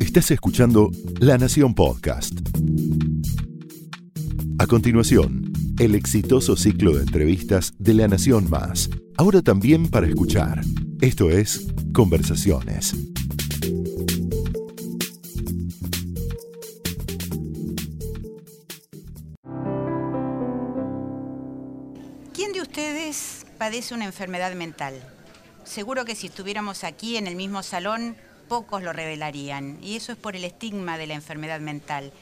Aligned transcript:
Estás 0.00 0.30
escuchando 0.30 0.90
La 1.20 1.38
Nación 1.38 1.74
Podcast. 1.74 2.32
A 4.58 4.66
continuación, 4.66 5.50
el 5.78 5.94
exitoso 5.94 6.54
ciclo 6.54 6.94
de 6.94 7.02
entrevistas 7.02 7.72
de 7.78 7.94
La 7.94 8.08
Nación 8.08 8.50
Más, 8.50 8.90
ahora 9.16 9.40
también 9.40 9.88
para 9.88 10.06
escuchar. 10.06 10.60
Esto 11.00 11.30
es 11.30 11.66
Conversaciones. 11.94 12.94
¿Quién 22.34 22.52
de 22.52 22.60
ustedes 22.60 23.46
padece 23.56 23.94
una 23.94 24.04
enfermedad 24.04 24.54
mental? 24.54 24.94
Seguro 25.64 26.04
que 26.04 26.14
si 26.14 26.26
estuviéramos 26.26 26.84
aquí 26.84 27.16
en 27.16 27.26
el 27.26 27.36
mismo 27.36 27.62
salón, 27.62 28.16
pocos 28.52 28.82
lo 28.82 28.92
revelarían. 28.92 29.78
Y 29.82 29.96
eso 29.96 30.12
es 30.12 30.18
por 30.18 30.36
el 30.36 30.44
estigma 30.44 30.98
de 30.98 31.06
la 31.06 31.14
enfermedad 31.14 31.58
mental, 31.60 32.12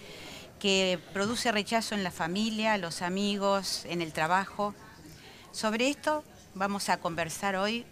que 0.61 1.01
produce 1.13 1.51
rechazo 1.51 1.97
en 1.97 2.05
la 2.05 2.13
familia, 2.13 2.79
los 2.79 3.03
amigos, 3.03 3.85
en 3.87 4.01
el 4.01 4.13
trabajo. 4.13 4.73
Sobre 5.51 5.89
esto 5.89 6.23
vamos 6.55 6.89
a 6.89 6.99
conversar 6.99 7.57
hoy 7.57 7.85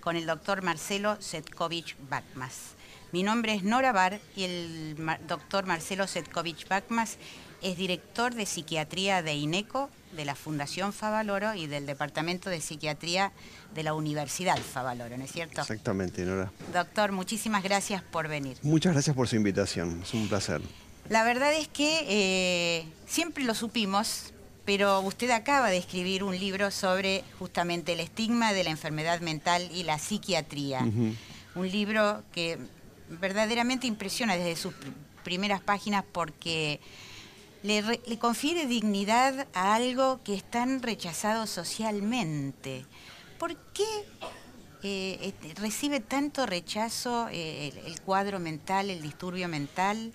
con 0.00 0.16
el 0.16 0.24
doctor 0.24 0.62
Marcelo 0.62 1.20
Setkovich 1.20 1.96
Bakmas. 2.08 2.76
Mi 3.12 3.22
nombre 3.22 3.52
es 3.52 3.62
Nora 3.62 3.92
Bar 3.92 4.20
y 4.34 4.44
el 4.44 4.96
doctor 5.28 5.66
Marcelo 5.66 6.06
Setkovich 6.06 6.66
Bakmas 6.66 7.18
es 7.60 7.76
director 7.76 8.34
de 8.34 8.46
psiquiatría 8.46 9.20
de 9.20 9.34
INECO, 9.34 9.90
de 10.12 10.24
la 10.24 10.34
Fundación 10.34 10.92
Favaloro 10.92 11.54
y 11.54 11.66
del 11.66 11.86
Departamento 11.86 12.50
de 12.50 12.60
Psiquiatría 12.60 13.32
de 13.74 13.82
la 13.82 13.94
Universidad 13.94 14.58
Favaloro, 14.58 15.16
¿no 15.16 15.24
es 15.24 15.32
cierto? 15.32 15.60
Exactamente, 15.60 16.24
Nora. 16.24 16.50
Doctor, 16.72 17.12
muchísimas 17.12 17.62
gracias 17.62 18.02
por 18.02 18.28
venir. 18.28 18.56
Muchas 18.62 18.92
gracias 18.92 19.14
por 19.14 19.28
su 19.28 19.36
invitación, 19.36 20.00
es 20.02 20.14
un 20.14 20.28
placer. 20.28 20.60
La 21.08 21.24
verdad 21.24 21.52
es 21.54 21.68
que 21.68 22.06
eh, 22.08 22.86
siempre 23.06 23.44
lo 23.44 23.54
supimos, 23.54 24.32
pero 24.64 25.00
usted 25.00 25.30
acaba 25.30 25.70
de 25.70 25.76
escribir 25.76 26.22
un 26.22 26.38
libro 26.38 26.70
sobre 26.70 27.24
justamente 27.38 27.94
el 27.94 28.00
estigma 28.00 28.52
de 28.52 28.64
la 28.64 28.70
enfermedad 28.70 29.20
mental 29.20 29.68
y 29.72 29.82
la 29.82 29.98
psiquiatría. 29.98 30.80
Un 30.80 31.70
libro 31.70 32.22
que 32.32 32.58
verdaderamente 33.08 33.88
impresiona 33.88 34.36
desde 34.36 34.54
sus 34.54 34.72
primeras 35.24 35.60
páginas 35.60 36.04
porque 36.12 36.80
le, 37.62 38.18
confiere 38.18 38.66
dignidad 38.66 39.46
a 39.54 39.74
algo 39.74 40.20
que 40.24 40.34
es 40.34 40.44
tan 40.44 40.82
rechazado 40.82 41.46
socialmente. 41.46 42.86
¿Por 43.38 43.56
qué 43.72 43.84
eh, 44.82 45.18
este, 45.22 45.54
recibe 45.60 46.00
tanto 46.00 46.46
rechazo 46.46 47.28
eh, 47.30 47.72
el, 47.86 48.00
cuadro 48.00 48.38
mental, 48.38 48.90
el 48.90 49.02
disturbio 49.02 49.48
mental? 49.48 50.12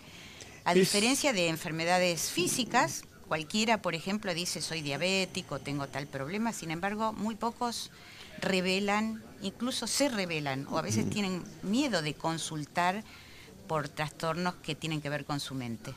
A 0.64 0.74
diferencia 0.74 1.32
de 1.32 1.50
enfermedades 1.50 2.32
físicas, 2.32 3.04
cualquiera, 3.28 3.82
por 3.82 3.94
ejemplo, 3.94 4.34
dice 4.34 4.62
soy 4.62 4.82
diabético, 4.82 5.60
tengo 5.60 5.88
tal 5.88 6.08
problema, 6.08 6.54
sin 6.54 6.72
embargo, 6.72 7.14
muy 7.14 7.36
pocos 7.36 7.92
revelan, 8.40 9.24
incluso 9.44 9.86
se 9.86 10.10
revelan, 10.10 10.68
o 10.70 10.80
a 10.80 10.82
veces 10.82 11.08
tienen 11.10 11.44
miedo 11.62 12.02
de 12.02 12.16
consultar 12.16 13.04
por 13.68 13.90
trastornos 13.90 14.56
que 14.56 14.74
tienen 14.74 15.02
que 15.02 15.10
ver 15.10 15.26
con 15.26 15.40
su 15.40 15.54
mente. 15.54 15.94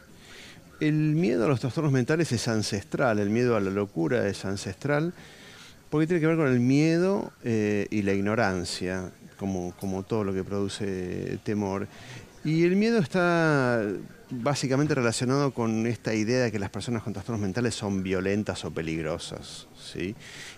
El 0.81 0.95
miedo 0.95 1.45
a 1.45 1.49
los 1.49 1.61
trastornos 1.61 1.93
mentales 1.93 2.31
es 2.31 2.47
ancestral, 2.47 3.19
el 3.19 3.31
miedo 3.31 3.57
a 3.57 3.61
la 3.61 3.71
locura 3.71 4.29
es 4.29 4.45
ancestral, 4.45 5.13
porque 5.91 6.07
tiene 6.07 6.21
que 6.21 6.27
ver 6.29 6.37
con 6.37 6.47
el 6.47 6.61
miedo 6.61 7.33
eh, 7.43 7.87
y 7.91 8.03
la 8.03 8.13
ignorancia, 8.13 9.11
como, 9.39 9.75
como 9.81 10.05
todo 10.05 10.23
lo 10.23 10.33
que 10.33 10.45
produce 10.45 11.39
temor. 11.43 11.89
Y 12.45 12.65
el 12.65 12.77
miedo 12.77 12.99
está 12.99 13.83
básicamente 14.31 14.95
relacionado 14.95 15.53
con 15.53 15.87
esta 15.87 16.15
idea 16.15 16.45
de 16.45 16.53
que 16.53 16.59
las 16.59 16.71
personas 16.71 17.03
con 17.03 17.13
trastornos 17.13 17.41
mentales 17.41 17.75
son 17.75 18.03
violentas 18.03 18.65
o 18.65 18.71
peligrosas, 18.71 19.67
¿sí? 19.77 20.15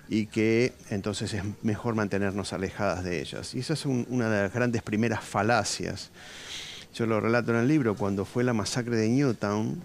y 0.09 0.26
que 0.26 0.75
entonces 0.91 1.32
es 1.34 1.44
mejor 1.62 1.94
mantenernos 1.94 2.53
alejadas 2.53 3.04
de 3.04 3.20
ellas. 3.20 3.54
Y 3.54 3.60
esa 3.60 3.75
es 3.75 3.86
una 3.86 4.28
de 4.28 4.42
las 4.42 4.53
grandes 4.53 4.82
primeras 4.82 5.25
falacias. 5.25 6.10
Yo 6.94 7.06
lo 7.06 7.20
relato 7.20 7.53
en 7.53 7.59
el 7.59 7.69
libro, 7.69 7.94
cuando 7.94 8.25
fue 8.25 8.42
la 8.42 8.53
masacre 8.53 8.97
de 8.97 9.09
Newtown, 9.09 9.80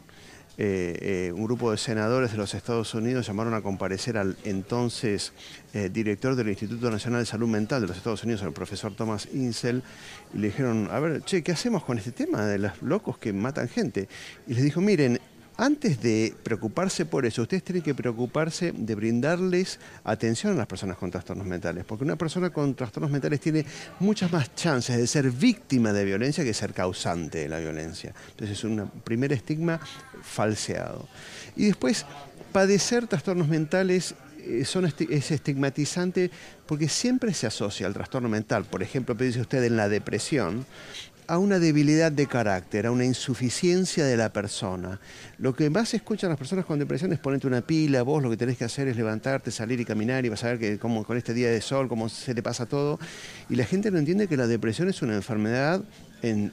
eh, 0.57 0.97
eh, 1.27 1.31
un 1.35 1.43
grupo 1.43 1.71
de 1.71 1.77
senadores 1.77 2.31
de 2.31 2.37
los 2.37 2.53
Estados 2.53 2.93
Unidos 2.93 3.27
llamaron 3.27 3.53
a 3.53 3.61
comparecer 3.61 4.17
al 4.17 4.37
entonces 4.45 5.33
eh, 5.73 5.89
director 5.91 6.35
del 6.35 6.47
Instituto 6.47 6.89
Nacional 6.89 7.21
de 7.21 7.25
Salud 7.25 7.47
Mental 7.49 7.81
de 7.81 7.87
los 7.87 7.97
Estados 7.97 8.23
Unidos, 8.23 8.41
el 8.43 8.53
profesor 8.53 8.95
Thomas 8.95 9.27
Insel, 9.33 9.83
y 10.33 10.39
le 10.39 10.47
dijeron, 10.47 10.87
a 10.91 10.99
ver, 10.99 11.23
che, 11.23 11.43
¿qué 11.43 11.51
hacemos 11.51 11.83
con 11.83 11.97
este 11.97 12.11
tema 12.11 12.45
de 12.45 12.59
los 12.59 12.81
locos 12.81 13.17
que 13.17 13.33
matan 13.33 13.67
gente? 13.67 14.07
Y 14.47 14.53
les 14.53 14.63
dijo, 14.63 14.79
miren, 14.79 15.19
antes 15.57 16.01
de 16.01 16.33
preocuparse 16.43 17.05
por 17.05 17.25
eso, 17.25 17.41
ustedes 17.41 17.63
tienen 17.63 17.81
que 17.81 17.95
preocuparse 17.95 18.73
de 18.75 18.95
brindarles 18.95 19.79
atención 20.03 20.53
a 20.53 20.55
las 20.57 20.67
personas 20.67 20.97
con 20.97 21.11
trastornos 21.11 21.47
mentales, 21.47 21.85
porque 21.85 22.03
una 22.03 22.17
persona 22.17 22.49
con 22.49 22.75
trastornos 22.75 23.09
mentales 23.09 23.39
tiene 23.39 23.65
muchas 23.99 24.31
más 24.31 24.53
chances 24.55 24.97
de 24.97 25.07
ser 25.07 25.31
víctima 25.31 25.93
de 25.93 26.03
violencia 26.03 26.43
que 26.43 26.53
ser 26.53 26.73
causante 26.73 27.39
de 27.39 27.49
la 27.49 27.59
violencia. 27.59 28.13
Entonces 28.31 28.57
es 28.57 28.63
un 28.63 28.89
primer 29.03 29.31
estigma 29.31 29.79
falseado. 30.21 31.07
Y 31.55 31.67
después, 31.67 32.05
padecer 32.51 33.07
trastornos 33.07 33.47
mentales 33.47 34.15
eh, 34.39 34.65
es 35.09 35.31
estigmatizante 35.31 36.31
porque 36.65 36.89
siempre 36.89 37.33
se 37.33 37.47
asocia 37.47 37.87
al 37.87 37.93
trastorno 37.93 38.29
mental. 38.29 38.65
Por 38.65 38.83
ejemplo, 38.83 39.15
dice 39.15 39.41
usted 39.41 39.63
en 39.63 39.77
la 39.77 39.89
depresión, 39.89 40.65
a 41.27 41.37
una 41.37 41.59
debilidad 41.59 42.11
de 42.11 42.27
carácter, 42.27 42.85
a 42.85 42.91
una 42.91 43.05
insuficiencia 43.05 44.05
de 44.05 44.17
la 44.17 44.31
persona. 44.31 44.99
Lo 45.37 45.55
que 45.55 45.69
más 45.69 45.93
escuchan 45.93 46.29
las 46.29 46.37
personas 46.37 46.65
con 46.65 46.79
depresión 46.79 47.11
es 47.13 47.19
ponerte 47.19 47.47
una 47.47 47.61
pila, 47.61 48.03
vos 48.03 48.21
lo 48.21 48.29
que 48.29 48.37
tenés 48.37 48.57
que 48.57 48.65
hacer 48.65 48.87
es 48.87 48.95
levantarte, 48.95 49.51
salir 49.51 49.79
y 49.79 49.85
caminar 49.85 50.25
y 50.25 50.29
vas 50.29 50.43
a 50.43 50.47
ver 50.47 50.59
que 50.59 50.79
como 50.79 51.03
con 51.03 51.17
este 51.17 51.33
día 51.33 51.49
de 51.49 51.61
sol, 51.61 51.87
cómo 51.87 52.09
se 52.09 52.33
te 52.33 52.43
pasa 52.43 52.65
todo. 52.65 52.99
Y 53.49 53.55
la 53.55 53.65
gente 53.65 53.91
no 53.91 53.97
entiende 53.97 54.27
que 54.27 54.37
la 54.37 54.47
depresión 54.47 54.89
es 54.89 55.01
una 55.01 55.15
enfermedad 55.15 55.81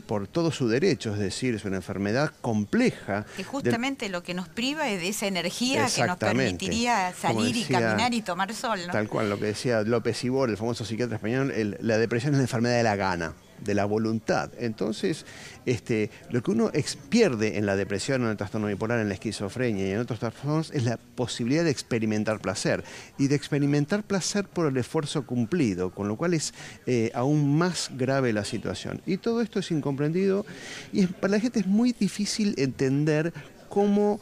por 0.07 0.27
todo 0.29 0.51
su 0.51 0.69
derecho, 0.69 1.15
es 1.15 1.19
decir, 1.19 1.55
es 1.55 1.65
una 1.65 1.77
enfermedad 1.77 2.33
compleja. 2.43 3.25
Que 3.37 3.45
justamente 3.45 4.11
lo 4.11 4.23
que 4.23 4.35
nos 4.35 4.49
priva 4.49 4.91
es 4.91 5.01
de 5.01 5.09
esa 5.09 5.27
energía 5.27 5.87
que 5.87 6.07
nos 6.07 6.19
permitiría 6.19 7.15
salir 7.15 7.57
y 7.57 7.65
caminar 7.65 8.13
y 8.13 8.21
tomar 8.21 8.53
sol. 8.53 8.81
Tal 8.91 9.09
cual, 9.09 9.31
lo 9.31 9.39
que 9.39 9.47
decía 9.47 9.81
López 9.83 10.23
Ibor, 10.25 10.51
el 10.51 10.59
famoso 10.59 10.85
psiquiatra 10.85 11.17
español, 11.17 11.79
la 11.81 11.97
depresión 11.97 12.35
es 12.35 12.39
la 12.39 12.45
enfermedad 12.45 12.77
de 12.77 12.83
la 12.83 12.97
gana 12.97 13.33
de 13.65 13.75
la 13.75 13.85
voluntad. 13.85 14.51
Entonces, 14.59 15.27
este, 15.67 16.11
lo 16.31 16.43
que 16.43 16.51
uno 16.51 16.71
pierde 17.09 17.59
en 17.59 17.67
la 17.67 17.77
depresión, 17.77 18.23
en 18.23 18.29
el 18.29 18.37
trastorno 18.37 18.67
bipolar, 18.67 19.01
en 19.01 19.09
la 19.09 19.15
esquizofrenia 19.15 19.89
y 19.89 19.91
en 19.93 19.99
otros 19.99 20.21
trastornos 20.21 20.71
es 20.73 20.85
la 20.85 20.97
posibilidad 20.97 21.65
de 21.65 21.71
experimentar 21.71 22.41
placer 22.41 22.85
y 23.19 23.29
de 23.29 23.37
experimentar 23.37 24.03
placer 24.03 24.47
por 24.47 24.67
el 24.67 24.77
esfuerzo 24.77 25.27
cumplido, 25.27 25.91
con 25.91 26.09
lo 26.09 26.17
cual 26.17 26.35
es 26.35 26.55
eh, 26.87 27.11
aún 27.15 27.57
más 27.57 27.91
grave 27.97 28.33
la 28.33 28.45
situación. 28.45 29.01
Y 29.07 29.17
todo 29.19 29.41
esto 29.41 29.59
es 29.59 29.71
incomprendido 29.71 30.45
y 30.93 31.07
para 31.07 31.33
la 31.33 31.41
gente 31.41 31.61
es 31.61 31.67
muy 31.67 31.93
difícil 31.93 32.55
entender 32.59 33.33
cómo 33.69 34.21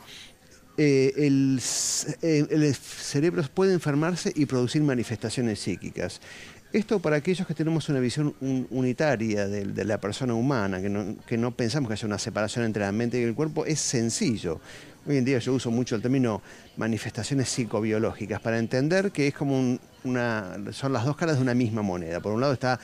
eh, 0.83 1.13
eh, 1.17 2.47
el, 2.51 2.75
cerebro 2.75 3.43
puede 3.53 3.75
enfermarse 3.75 4.33
y 4.35 4.47
producir 4.47 4.83
manifestaciones 4.83 5.61
psíquicas. 5.61 6.21
Esto 6.73 7.01
para 7.01 7.17
aquellos 7.17 7.49
que 7.49 7.55
tenemos 7.55 7.89
una 7.89 7.99
visión 7.99 8.33
unitaria 8.71 9.49
de, 9.49 9.85
la 9.85 9.99
persona 9.99 10.35
humana, 10.35 10.81
que 10.81 10.89
no, 10.89 11.17
que 11.27 11.37
no, 11.37 11.51
pensamos 11.51 11.89
que 11.89 11.95
haya 11.95 12.07
una 12.07 12.19
separación 12.19 12.65
entre 12.65 12.85
la 12.85 12.93
mente 12.93 13.21
y 13.21 13.25
el 13.25 13.35
cuerpo, 13.35 13.67
es 13.67 13.81
sencillo. 13.81 14.61
Hoy 15.05 15.17
en 15.17 15.25
día 15.25 15.41
yo 15.41 15.53
uso 15.53 15.73
mucho 15.73 15.97
el 15.97 16.03
término 16.03 16.43
manifestaciones 16.77 17.49
psicobiológicas 17.49 18.41
para 18.41 18.59
entender 18.59 19.11
que 19.11 19.27
es 19.27 19.35
como 19.35 19.79
una, 20.05 20.59
son 20.71 20.93
las 20.93 21.05
dos 21.05 21.17
caras 21.17 21.37
de 21.37 21.43
una 21.43 21.55
misma 21.55 21.83
moneda. 21.83 22.21
Por 22.21 22.33
un 22.33 22.41
lado 22.41 22.53
está 22.53 22.79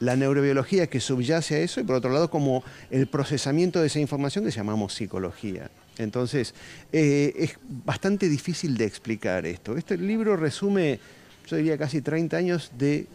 la 0.00 0.16
neurobiología 0.16 0.88
que 0.88 0.98
subyace 0.98 1.54
a 1.54 1.58
eso 1.60 1.80
y 1.80 1.84
por 1.84 1.94
otro 1.94 2.10
lado 2.10 2.30
como 2.30 2.64
el 2.90 3.06
procesamiento 3.06 3.80
de 3.80 3.86
esa 3.86 4.00
información 4.00 4.44
que 4.44 4.50
llamamos 4.50 4.94
psicología. 4.94 5.70
Entonces, 5.96 6.54
eh, 6.92 7.32
es 7.36 7.56
bastante 7.84 8.28
difícil 8.28 8.76
de 8.76 8.84
explicar 8.84 9.46
esto. 9.46 9.76
Este 9.76 9.96
libro 9.96 10.36
resume, 10.36 10.98
yo 11.46 11.56
diría, 11.56 11.78
casi 11.78 12.00
30 12.00 12.36
años 12.36 12.72
de 12.76 13.06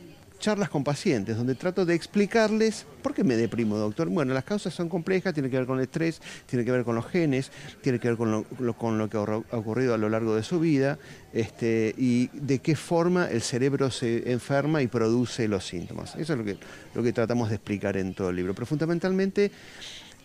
charlas 0.43 0.69
con 0.69 0.83
pacientes, 0.83 1.37
donde 1.37 1.55
trato 1.55 1.85
de 1.85 1.95
explicarles 1.95 2.85
por 3.01 3.13
qué 3.13 3.23
me 3.23 3.37
deprimo, 3.37 3.77
doctor. 3.77 4.09
Bueno, 4.09 4.33
las 4.33 4.43
causas 4.43 4.73
son 4.73 4.89
complejas, 4.89 5.33
tiene 5.33 5.49
que 5.49 5.55
ver 5.55 5.65
con 5.65 5.77
el 5.77 5.85
estrés, 5.85 6.21
tiene 6.47 6.65
que 6.65 6.71
ver 6.71 6.83
con 6.83 6.95
los 6.95 7.07
genes, 7.07 7.49
tiene 7.81 7.97
que 7.97 8.09
ver 8.09 8.17
con 8.17 8.29
lo, 8.29 8.73
con 8.73 8.97
lo 8.97 9.09
que 9.09 9.15
ha 9.15 9.57
ocurrido 9.57 9.93
a 9.93 9.97
lo 9.97 10.09
largo 10.09 10.35
de 10.35 10.43
su 10.43 10.59
vida 10.59 10.99
este, 11.31 11.95
y 11.97 12.27
de 12.33 12.59
qué 12.59 12.75
forma 12.75 13.27
el 13.27 13.41
cerebro 13.41 13.89
se 13.89 14.33
enferma 14.33 14.81
y 14.81 14.87
produce 14.87 15.47
los 15.47 15.65
síntomas. 15.65 16.13
Eso 16.17 16.33
es 16.33 16.39
lo 16.39 16.43
que, 16.43 16.57
lo 16.93 17.01
que 17.01 17.13
tratamos 17.13 17.47
de 17.47 17.55
explicar 17.55 17.95
en 17.95 18.13
todo 18.13 18.29
el 18.29 18.35
libro. 18.35 18.53
Pero 18.53 18.65
fundamentalmente 18.65 19.49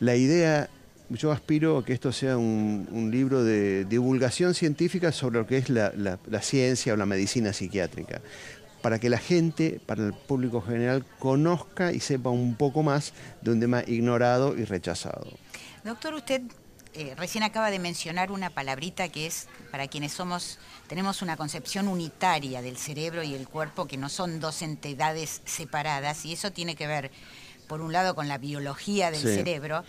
la 0.01 0.17
idea 0.17 0.69
yo 1.11 1.33
aspiro 1.33 1.79
a 1.79 1.85
que 1.85 1.93
esto 1.93 2.13
sea 2.13 2.37
un, 2.37 3.09
libro 3.11 3.43
de 3.43 3.85
divulgación 3.85 4.53
científica 4.53 5.13
sobre 5.13 5.39
lo 5.39 5.47
que 5.47 5.57
es 5.57 5.71
la, 5.71 5.93
la, 5.95 6.43
ciencia 6.43 6.93
o 6.93 6.97
la 6.97 7.07
medicina 7.07 7.53
psiquiátrica 7.53 8.21
para 8.83 8.99
que 8.99 9.09
la 9.09 9.19
gente, 9.19 9.81
para 9.87 10.05
el 10.05 10.13
público 10.13 10.61
general, 10.61 11.05
conozca 11.19 11.93
y 11.93 12.01
sepa 12.01 12.31
un 12.31 12.55
poco 12.55 12.83
más 12.83 13.13
de 13.43 13.53
un 13.53 13.61
tema 13.61 13.83
ignorado 13.87 14.57
y 14.57 14.65
rechazado. 14.65 15.27
Doctor, 15.85 16.15
usted 16.15 16.43
eh, 16.95 17.15
recién 17.17 17.45
acaba 17.45 17.71
de 17.71 17.79
mencionar 17.79 18.33
una 18.33 18.51
palabrita 18.51 19.09
que 19.09 19.27
es 19.27 19.47
para 19.71 19.87
quienes 19.89 20.13
somos, 20.13 20.59
tenemos 20.89 21.23
una 21.23 21.37
concepción 21.37 21.87
unitaria 21.87 22.63
del 22.63 22.77
cerebro 22.77 23.23
y 23.23 23.35
el 23.35 23.47
cuerpo, 23.49 23.87
que 23.87 23.97
no 23.97 24.09
son 24.09 24.41
dos 24.41 24.63
entidades 24.63 25.43
separadas, 25.45 26.25
y 26.25 26.33
eso 26.33 26.51
tiene 26.51 26.75
que 26.75 26.87
ver, 26.87 27.11
por 27.69 27.83
un 27.83 27.93
lado, 27.93 28.15
con 28.15 28.27
la 28.27 28.39
biología 28.39 29.11
del 29.11 29.21
cerebro, 29.21 29.85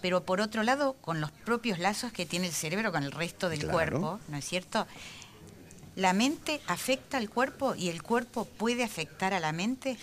pero 0.00 0.24
por 0.24 0.40
otro 0.40 0.62
lado, 0.62 0.96
con 1.00 1.20
los 1.20 1.30
propios 1.30 1.78
lazos 1.78 2.12
que 2.12 2.24
tiene 2.24 2.46
el 2.46 2.52
cerebro 2.52 2.92
con 2.92 3.04
el 3.04 3.12
resto 3.12 3.48
del 3.48 3.68
cuerpo, 3.68 4.18
¿no 4.28 4.36
es 4.36 4.44
cierto? 4.44 4.86
¿La 5.96 6.12
mente 6.14 6.60
afecta 6.66 7.18
al 7.18 7.28
cuerpo 7.28 7.74
y 7.74 7.88
el 7.88 8.02
cuerpo 8.02 8.46
puede 8.46 8.82
afectar 8.82 9.34
a 9.34 9.40
la 9.40 9.52
mente? 9.52 9.98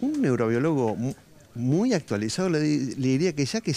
Un 0.00 0.22
neurobiólogo 0.22 0.96
muy 1.54 1.92
actualizado 1.92 2.50
le, 2.50 2.60
diría 2.60 3.32
que 3.32 3.44
ya 3.44 3.60
que, 3.60 3.74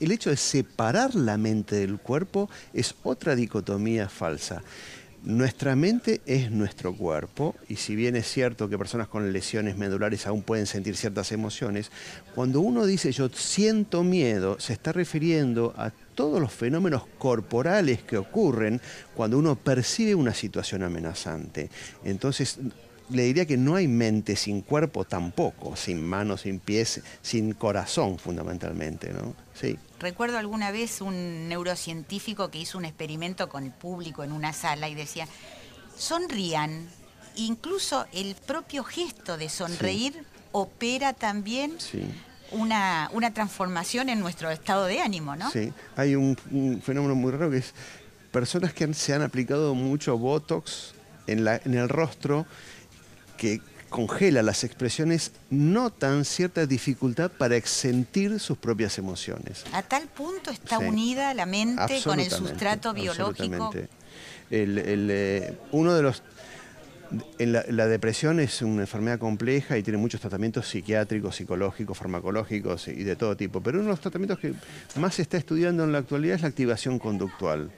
el 0.00 0.12
hecho 0.12 0.30
de 0.30 0.36
separar 0.36 1.14
la 1.14 1.36
mente 1.36 1.76
del 1.76 1.98
cuerpo 1.98 2.50
es 2.72 2.94
otra 3.02 3.36
dicotomía 3.36 4.08
falsa. 4.08 4.62
Nuestra 5.24 5.74
mente 5.74 6.20
es 6.26 6.50
nuestro 6.50 6.94
cuerpo 6.94 7.56
y 7.68 7.76
si 7.76 7.96
bien 7.96 8.14
es 8.14 8.26
cierto 8.28 8.68
que 8.68 8.78
personas 8.78 9.08
con 9.08 9.32
lesiones 9.32 9.76
medulares 9.76 10.26
aún 10.26 10.42
pueden 10.42 10.66
sentir 10.66 10.96
ciertas 10.96 11.32
emociones, 11.32 11.90
cuando 12.34 12.60
uno 12.60 12.86
dice 12.86 13.10
yo 13.12 13.28
siento 13.28 14.04
miedo, 14.04 14.60
se 14.60 14.74
está 14.74 14.92
refiriendo 14.92 15.74
a 15.76 15.90
todos 16.18 16.40
los 16.40 16.52
fenómenos 16.52 17.04
corporales 17.16 18.02
que 18.02 18.18
ocurren 18.18 18.80
cuando 19.14 19.38
uno 19.38 19.54
percibe 19.54 20.16
una 20.16 20.34
situación 20.34 20.82
amenazante. 20.82 21.70
Entonces, 22.02 22.58
le 23.08 23.22
diría 23.22 23.46
que 23.46 23.56
no 23.56 23.76
hay 23.76 23.86
mente 23.86 24.34
sin 24.34 24.62
cuerpo 24.62 25.04
tampoco, 25.04 25.76
sin 25.76 26.04
manos, 26.04 26.40
sin 26.40 26.58
pies, 26.58 27.02
sin 27.22 27.52
corazón 27.52 28.18
fundamentalmente, 28.18 29.12
¿no? 29.12 29.32
Sí. 29.54 29.78
Recuerdo 30.00 30.38
alguna 30.38 30.72
vez 30.72 31.00
un 31.00 31.48
neurocientífico 31.48 32.50
que 32.50 32.58
hizo 32.58 32.78
un 32.78 32.84
experimento 32.84 33.48
con 33.48 33.62
el 33.62 33.70
público 33.70 34.24
en 34.24 34.32
una 34.32 34.52
sala 34.52 34.88
y 34.88 34.96
decía, 34.96 35.28
sonrían, 35.96 36.88
incluso 37.36 38.06
el 38.12 38.34
propio 38.34 38.82
gesto 38.82 39.38
de 39.38 39.48
sonreír 39.48 40.24
opera 40.50 41.12
también 41.12 41.76
una, 42.50 43.10
una 43.12 43.32
transformación 43.32 44.08
en 44.08 44.20
nuestro 44.20 44.50
estado 44.50 44.86
de 44.86 45.00
ánimo, 45.00 45.36
¿no? 45.36 45.50
Sí, 45.50 45.72
hay 45.96 46.14
un, 46.14 46.36
fenómeno 46.82 47.14
muy 47.14 47.32
raro 47.32 47.50
que 47.50 47.58
es 47.58 47.74
personas 48.30 48.72
que 48.72 48.92
se 48.94 49.14
han 49.14 49.22
aplicado 49.22 49.74
mucho 49.74 50.16
Botox 50.18 50.94
en, 51.26 51.44
la, 51.44 51.60
en 51.64 51.74
el 51.74 51.88
rostro 51.88 52.46
que 53.36 53.60
congela 53.88 54.42
las 54.42 54.64
expresiones 54.64 55.32
notan 55.50 56.24
cierta 56.24 56.66
dificultad 56.66 57.30
para 57.30 57.60
sentir 57.62 58.38
sus 58.38 58.58
propias 58.58 58.98
emociones. 58.98 59.64
A 59.72 59.82
tal 59.82 60.06
punto 60.08 60.50
está 60.50 60.78
unida 60.78 61.32
la 61.34 61.46
mente 61.46 62.02
con 62.04 62.20
el 62.20 62.30
sustrato 62.30 62.92
biológico. 62.92 63.72
Eh, 64.50 65.58
uno 65.72 65.94
de 65.94 66.02
los 66.02 66.22
la, 67.38 67.86
depresión 67.86 68.40
es 68.40 68.62
una 68.62 68.82
enfermedad 68.82 69.18
compleja 69.18 69.78
y 69.78 69.82
tiene 69.82 69.98
muchos 69.98 70.20
tratamientos 70.20 70.68
psiquiátricos, 70.68 71.36
psicológicos, 71.36 71.96
farmacológicos 71.96 72.88
y 72.88 73.04
de 73.04 73.16
todo 73.16 73.36
tipo. 73.36 73.62
Pero 73.62 73.78
uno 73.78 73.86
de 73.86 73.92
los 73.92 74.00
tratamientos 74.00 74.38
que 74.38 74.54
más 74.96 75.14
se 75.14 75.22
está 75.22 75.36
estudiando 75.36 75.84
en 75.84 75.92
la 75.92 75.98
actualidad 75.98 76.36
es 76.36 76.42
la 76.42 76.48
activación 76.48 76.98
conductual, 76.98 77.70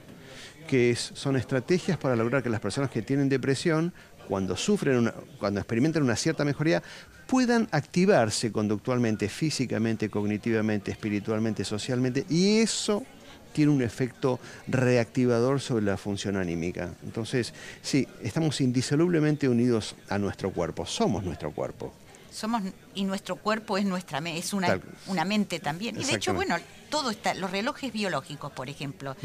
que 0.67 0.95
son 0.95 1.35
estrategias 1.35 1.97
para 1.97 2.15
lograr 2.15 2.43
que 2.43 2.49
las 2.49 2.59
personas 2.59 2.89
que 2.89 3.01
tienen 3.01 3.29
depresión, 3.29 3.93
cuando 4.27 4.55
sufren, 4.55 5.11
cuando 5.39 5.59
experimentan 5.59 6.03
una 6.03 6.15
cierta 6.15 6.45
mejoría, 6.45 6.83
puedan 7.27 7.67
activarse 7.71 8.51
conductualmente, 8.51 9.29
físicamente, 9.29 10.09
cognitivamente, 10.09 10.91
espiritualmente, 10.91 11.63
socialmente, 11.63 12.25
y 12.29 12.59
eso 12.59 13.03
tiene 13.53 13.71
un 13.71 13.81
efecto 13.81 14.39
reactivador 14.67 15.59
sobre 15.59 15.85
la 15.85 15.97
función 15.97 16.37
anímica. 16.37 16.93
Entonces, 17.03 17.53
sí, 17.81 18.07
estamos 18.21 18.61
indisolublemente 18.61 19.47
unidos 19.49 19.95
a 20.09 20.17
nuestro 20.17 20.51
cuerpo, 20.51 20.85
somos 20.85 21.23
nuestro 21.23 21.51
cuerpo. 21.51 21.93
Somos, 22.31 22.61
y 22.95 23.03
nuestro 23.03 23.35
cuerpo 23.35 23.77
es 23.77 23.83
nuestra 23.83 24.19
es 24.19 24.53
una, 24.53 24.79
una 25.07 25.25
mente 25.25 25.59
también. 25.59 25.99
Y 25.99 26.05
de 26.05 26.13
hecho, 26.13 26.33
bueno, 26.33 26.55
todo 26.89 27.11
está, 27.11 27.33
los 27.33 27.51
relojes 27.51 27.91
biológicos, 27.91 28.53
por 28.53 28.69
ejemplo, 28.69 29.17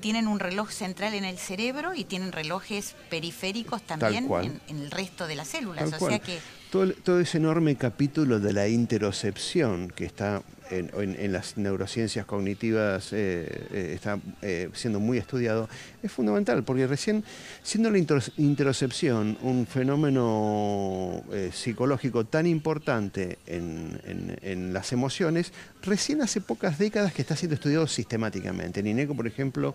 tienen 0.00 0.26
un 0.26 0.40
reloj 0.40 0.70
central 0.70 1.12
en 1.12 1.26
el 1.26 1.36
cerebro 1.36 1.94
y 1.94 2.04
tienen 2.04 2.32
relojes 2.32 2.94
periféricos 3.10 3.82
también 3.82 4.28
en, 4.68 4.78
el 4.78 4.90
resto 4.90 5.26
de 5.26 5.34
las 5.34 5.48
células. 5.48 5.92
o 5.92 6.08
sea 6.08 6.18
que 6.20 6.38
todo, 6.70 6.92
todo 6.92 7.20
ese 7.20 7.36
enorme 7.36 7.76
capítulo 7.76 8.40
de 8.40 8.52
la 8.52 8.66
interocepción 8.66 9.88
que 9.88 10.06
está 10.06 10.42
en, 10.78 11.32
las 11.32 11.56
neurociencias 11.56 12.26
cognitivas 12.26 13.12
eh, 13.12 13.46
eh, 13.72 13.92
está 13.94 14.18
eh, 14.42 14.68
siendo 14.72 15.00
muy 15.00 15.18
estudiado, 15.18 15.68
es 16.02 16.12
fundamental, 16.12 16.64
porque 16.64 16.86
recién, 16.86 17.24
siendo 17.62 17.90
la 17.90 17.98
interocepción 17.98 19.38
un 19.42 19.66
fenómeno 19.66 21.22
psicológico 21.52 22.24
tan 22.24 22.46
importante 22.46 23.38
en, 23.46 24.72
las 24.72 24.92
emociones, 24.92 25.52
recién 25.82 26.22
hace 26.22 26.40
pocas 26.40 26.78
décadas 26.78 27.12
que 27.12 27.22
está 27.22 27.36
siendo 27.36 27.54
estudiado 27.54 27.86
sistemáticamente. 27.86 28.80
En 28.80 28.86
INECO, 28.86 29.14
por 29.14 29.26
ejemplo, 29.26 29.74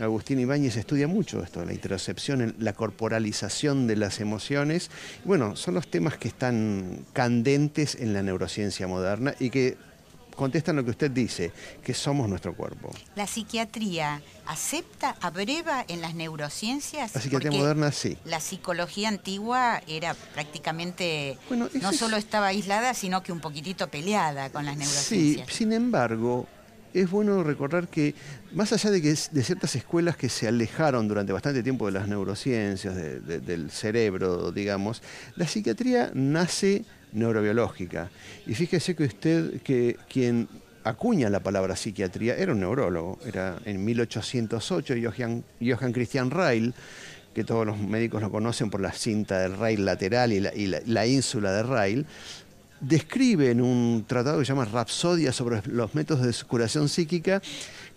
Agustín 0.00 0.40
Ibáñez 0.40 0.76
estudia 0.76 1.06
mucho 1.06 1.42
esto, 1.42 1.64
la 1.64 1.72
interocepción, 1.72 2.54
la 2.58 2.72
corporalización 2.72 3.86
de 3.86 3.96
las 3.96 4.20
emociones. 4.20 4.90
Bueno, 5.24 5.56
son 5.56 5.74
los 5.74 5.88
temas 5.88 6.16
que 6.16 6.28
están 6.28 7.04
candentes 7.12 7.94
en 7.94 8.12
la 8.12 8.22
neurociencia 8.22 8.86
moderna 8.86 9.34
y 9.38 9.50
que 9.50 9.76
contestan 10.34 10.76
lo 10.76 10.84
que 10.84 10.90
usted 10.90 11.10
dice, 11.10 11.52
que 11.82 11.94
somos 11.94 12.28
nuestro 12.28 12.54
cuerpo. 12.54 12.90
¿La 13.14 13.26
psiquiatría 13.26 14.22
acepta, 14.46 15.16
abreva 15.20 15.84
en 15.88 16.00
las 16.00 16.14
neurociencias? 16.14 17.14
La 17.14 17.20
psiquiatría 17.20 17.52
moderna 17.52 17.92
sí. 17.92 18.16
La 18.24 18.40
psicología 18.40 19.08
antigua 19.08 19.82
era 19.86 20.14
prácticamente, 20.34 21.38
no 21.50 21.92
solo 21.92 22.16
estaba 22.16 22.48
aislada, 22.48 22.94
sino 22.94 23.22
que 23.22 23.32
un 23.32 23.40
poquitito 23.40 23.88
peleada 23.88 24.50
con 24.50 24.64
las 24.64 24.76
neurociencias. 24.76 25.48
Sí, 25.48 25.54
sin 25.56 25.72
embargo, 25.72 26.46
es 26.94 27.10
bueno 27.10 27.42
recordar 27.42 27.88
que, 27.88 28.14
más 28.52 28.72
allá 28.72 28.90
de 28.90 29.00
que 29.00 29.08
de 29.08 29.42
ciertas 29.42 29.74
escuelas 29.76 30.16
que 30.16 30.28
se 30.28 30.48
alejaron 30.48 31.08
durante 31.08 31.32
bastante 31.32 31.62
tiempo 31.62 31.86
de 31.86 31.92
las 31.92 32.08
neurociencias, 32.08 32.94
del 32.94 33.70
cerebro, 33.70 34.52
digamos, 34.52 35.02
la 35.36 35.46
psiquiatría 35.46 36.10
nace 36.14 36.84
neurobiológica. 37.12 38.10
Y 38.46 38.54
fíjese 38.54 38.94
que 38.94 39.04
usted, 39.04 39.60
que 39.62 39.96
quien 40.08 40.48
acuña 40.84 41.30
la 41.30 41.40
palabra 41.40 41.76
psiquiatría 41.76 42.36
era 42.36 42.52
un 42.52 42.60
neurólogo, 42.60 43.18
era 43.24 43.58
en 43.64 43.84
1808 43.84 44.94
Johann, 45.02 45.44
Johann 45.60 45.92
Christian 45.92 46.30
Reil, 46.30 46.74
que 47.34 47.44
todos 47.44 47.66
los 47.66 47.78
médicos 47.78 48.20
lo 48.20 48.30
conocen 48.30 48.70
por 48.70 48.80
la 48.80 48.92
cinta 48.92 49.40
del 49.40 49.56
Reil 49.56 49.84
lateral 49.84 50.32
y 50.32 50.40
la, 50.40 51.06
ínsula 51.06 51.52
de 51.52 51.62
Reil, 51.62 52.06
describe 52.82 53.50
en 53.50 53.62
un 53.62 54.04
tratado 54.06 54.38
que 54.38 54.44
se 54.44 54.52
llama 54.52 54.66
Rapsodia 54.66 55.32
sobre 55.32 55.62
los 55.66 55.94
métodos 55.94 56.26
de 56.26 56.46
curación 56.46 56.88
psíquica 56.88 57.40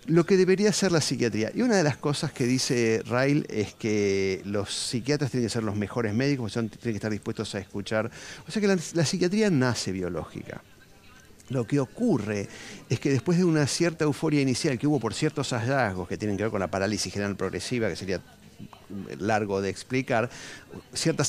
lo 0.07 0.25
que 0.25 0.37
debería 0.37 0.71
ser 0.71 0.91
la 0.91 1.01
psiquiatría. 1.01 1.51
Y 1.53 1.61
una 1.61 1.75
de 1.75 1.83
las 1.83 1.97
cosas 1.97 2.31
que 2.31 2.45
dice 2.45 3.01
Rail 3.07 3.45
es 3.49 3.73
que 3.73 4.41
los 4.45 4.71
psiquiatras 4.71 5.31
tienen 5.31 5.47
que 5.47 5.53
ser 5.53 5.63
los 5.63 5.75
mejores 5.75 6.13
médicos, 6.13 6.53
tienen 6.53 6.69
que 6.69 6.91
estar 6.91 7.11
dispuestos 7.11 7.55
a 7.55 7.59
escuchar. 7.59 8.11
O 8.47 8.51
sea 8.51 8.61
que 8.61 8.67
la, 8.67 8.77
la 8.93 9.05
psiquiatría 9.05 9.49
nace 9.49 9.91
biológica. 9.91 10.61
Lo 11.49 11.65
que 11.65 11.79
ocurre 11.79 12.47
es 12.89 12.99
que 12.99 13.11
después 13.11 13.37
de 13.37 13.45
una 13.45 13.67
cierta 13.67 14.03
euforia 14.03 14.41
inicial 14.41 14.79
que 14.79 14.87
hubo 14.87 14.99
por 14.99 15.13
ciertos 15.13 15.53
hallazgos 15.53 16.07
que 16.07 16.17
tienen 16.17 16.37
que 16.37 16.43
ver 16.43 16.51
con 16.51 16.59
la 16.59 16.67
parálisis 16.67 17.13
general 17.13 17.35
progresiva, 17.35 17.87
que 17.89 17.95
sería 17.95 18.21
largo 19.19 19.61
de 19.61 19.69
explicar, 19.69 20.29
cierta, 20.93 21.23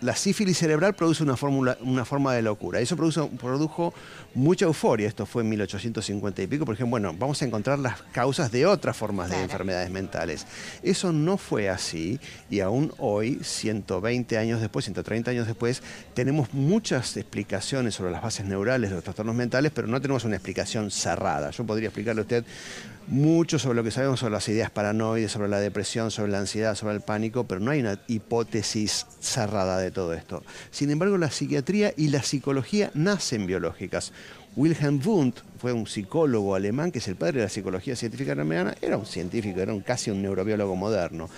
la, 0.00 0.16
sífilis 0.16 0.58
cerebral 0.58 0.94
produce 0.94 1.22
una, 1.22 1.36
fórmula, 1.36 1.76
una 1.80 2.04
forma 2.04 2.34
de 2.34 2.42
locura. 2.42 2.80
Eso 2.80 2.96
produjo, 2.96 3.28
produjo 3.30 3.94
mucha 4.34 4.64
euforia. 4.66 5.08
Esto 5.08 5.26
fue 5.26 5.42
en 5.42 5.50
1850 5.50 6.42
y 6.42 6.46
pico. 6.46 6.64
Por 6.64 6.74
ejemplo, 6.74 6.90
bueno, 6.90 7.14
vamos 7.18 7.40
a 7.42 7.44
encontrar 7.44 7.78
las 7.78 8.02
causas 8.12 8.50
de 8.50 8.66
otras 8.66 8.96
formas 8.96 9.30
de 9.30 9.42
enfermedades 9.42 9.90
mentales. 9.90 10.46
Eso 10.82 11.12
no 11.12 11.36
fue 11.36 11.68
así 11.68 12.20
y 12.50 12.60
aún 12.60 12.92
hoy, 12.98 13.40
120 13.42 14.38
años 14.38 14.60
después, 14.60 14.84
130 14.84 15.30
años 15.30 15.46
después, 15.46 15.82
tenemos 16.14 16.52
muchas 16.52 17.16
explicaciones 17.16 17.94
sobre 17.94 18.10
las 18.10 18.22
bases 18.22 18.46
neurales 18.46 18.90
de 18.90 18.96
los 18.96 19.04
trastornos 19.04 19.34
mentales, 19.34 19.72
pero 19.74 19.86
no 19.86 20.00
tenemos 20.00 20.24
una 20.24 20.36
explicación 20.36 20.90
cerrada. 20.90 21.50
Yo 21.50 21.64
podría 21.64 21.88
explicarle 21.88 22.20
a 22.20 22.22
usted 22.22 22.44
mucho 23.06 23.58
sobre 23.58 23.76
lo 23.76 23.84
que 23.84 23.90
sabemos 23.90 24.20
sobre 24.20 24.32
las 24.32 24.48
ideas 24.48 24.70
paranoides, 24.70 25.32
sobre 25.32 25.48
la 25.48 25.60
depresión, 25.60 26.10
sobre 26.10 26.32
la 26.32 26.38
ansiedad, 26.38 26.73
sobre 26.74 26.94
el 26.94 27.00
pánico, 27.00 27.44
pero 27.44 27.60
no 27.60 27.70
hay 27.70 27.80
una 27.80 28.00
hipótesis 28.06 29.06
cerrada 29.20 29.78
de 29.78 29.90
todo 29.90 30.14
esto. 30.14 30.42
Sin 30.70 30.90
embargo, 30.90 31.18
la 31.18 31.30
psiquiatría 31.30 31.92
y 31.96 32.08
la 32.08 32.22
psicología 32.22 32.90
nacen 32.94 33.46
biológicas. 33.46 34.12
Wilhelm 34.56 35.00
Wundt 35.04 35.40
fue 35.58 35.72
un 35.72 35.86
psicólogo 35.86 36.54
alemán 36.54 36.92
que 36.92 36.98
es 36.98 37.08
el 37.08 37.16
padre 37.16 37.38
de 37.38 37.44
la 37.44 37.48
psicología 37.48 37.96
científica 37.96 38.32
alemana, 38.32 38.76
era 38.80 38.96
un 38.96 39.06
científico, 39.06 39.60
era 39.60 39.74
un, 39.74 39.80
casi 39.80 40.10
un 40.10 40.22
neurobiólogo 40.22 40.76
moderno. 40.76 41.28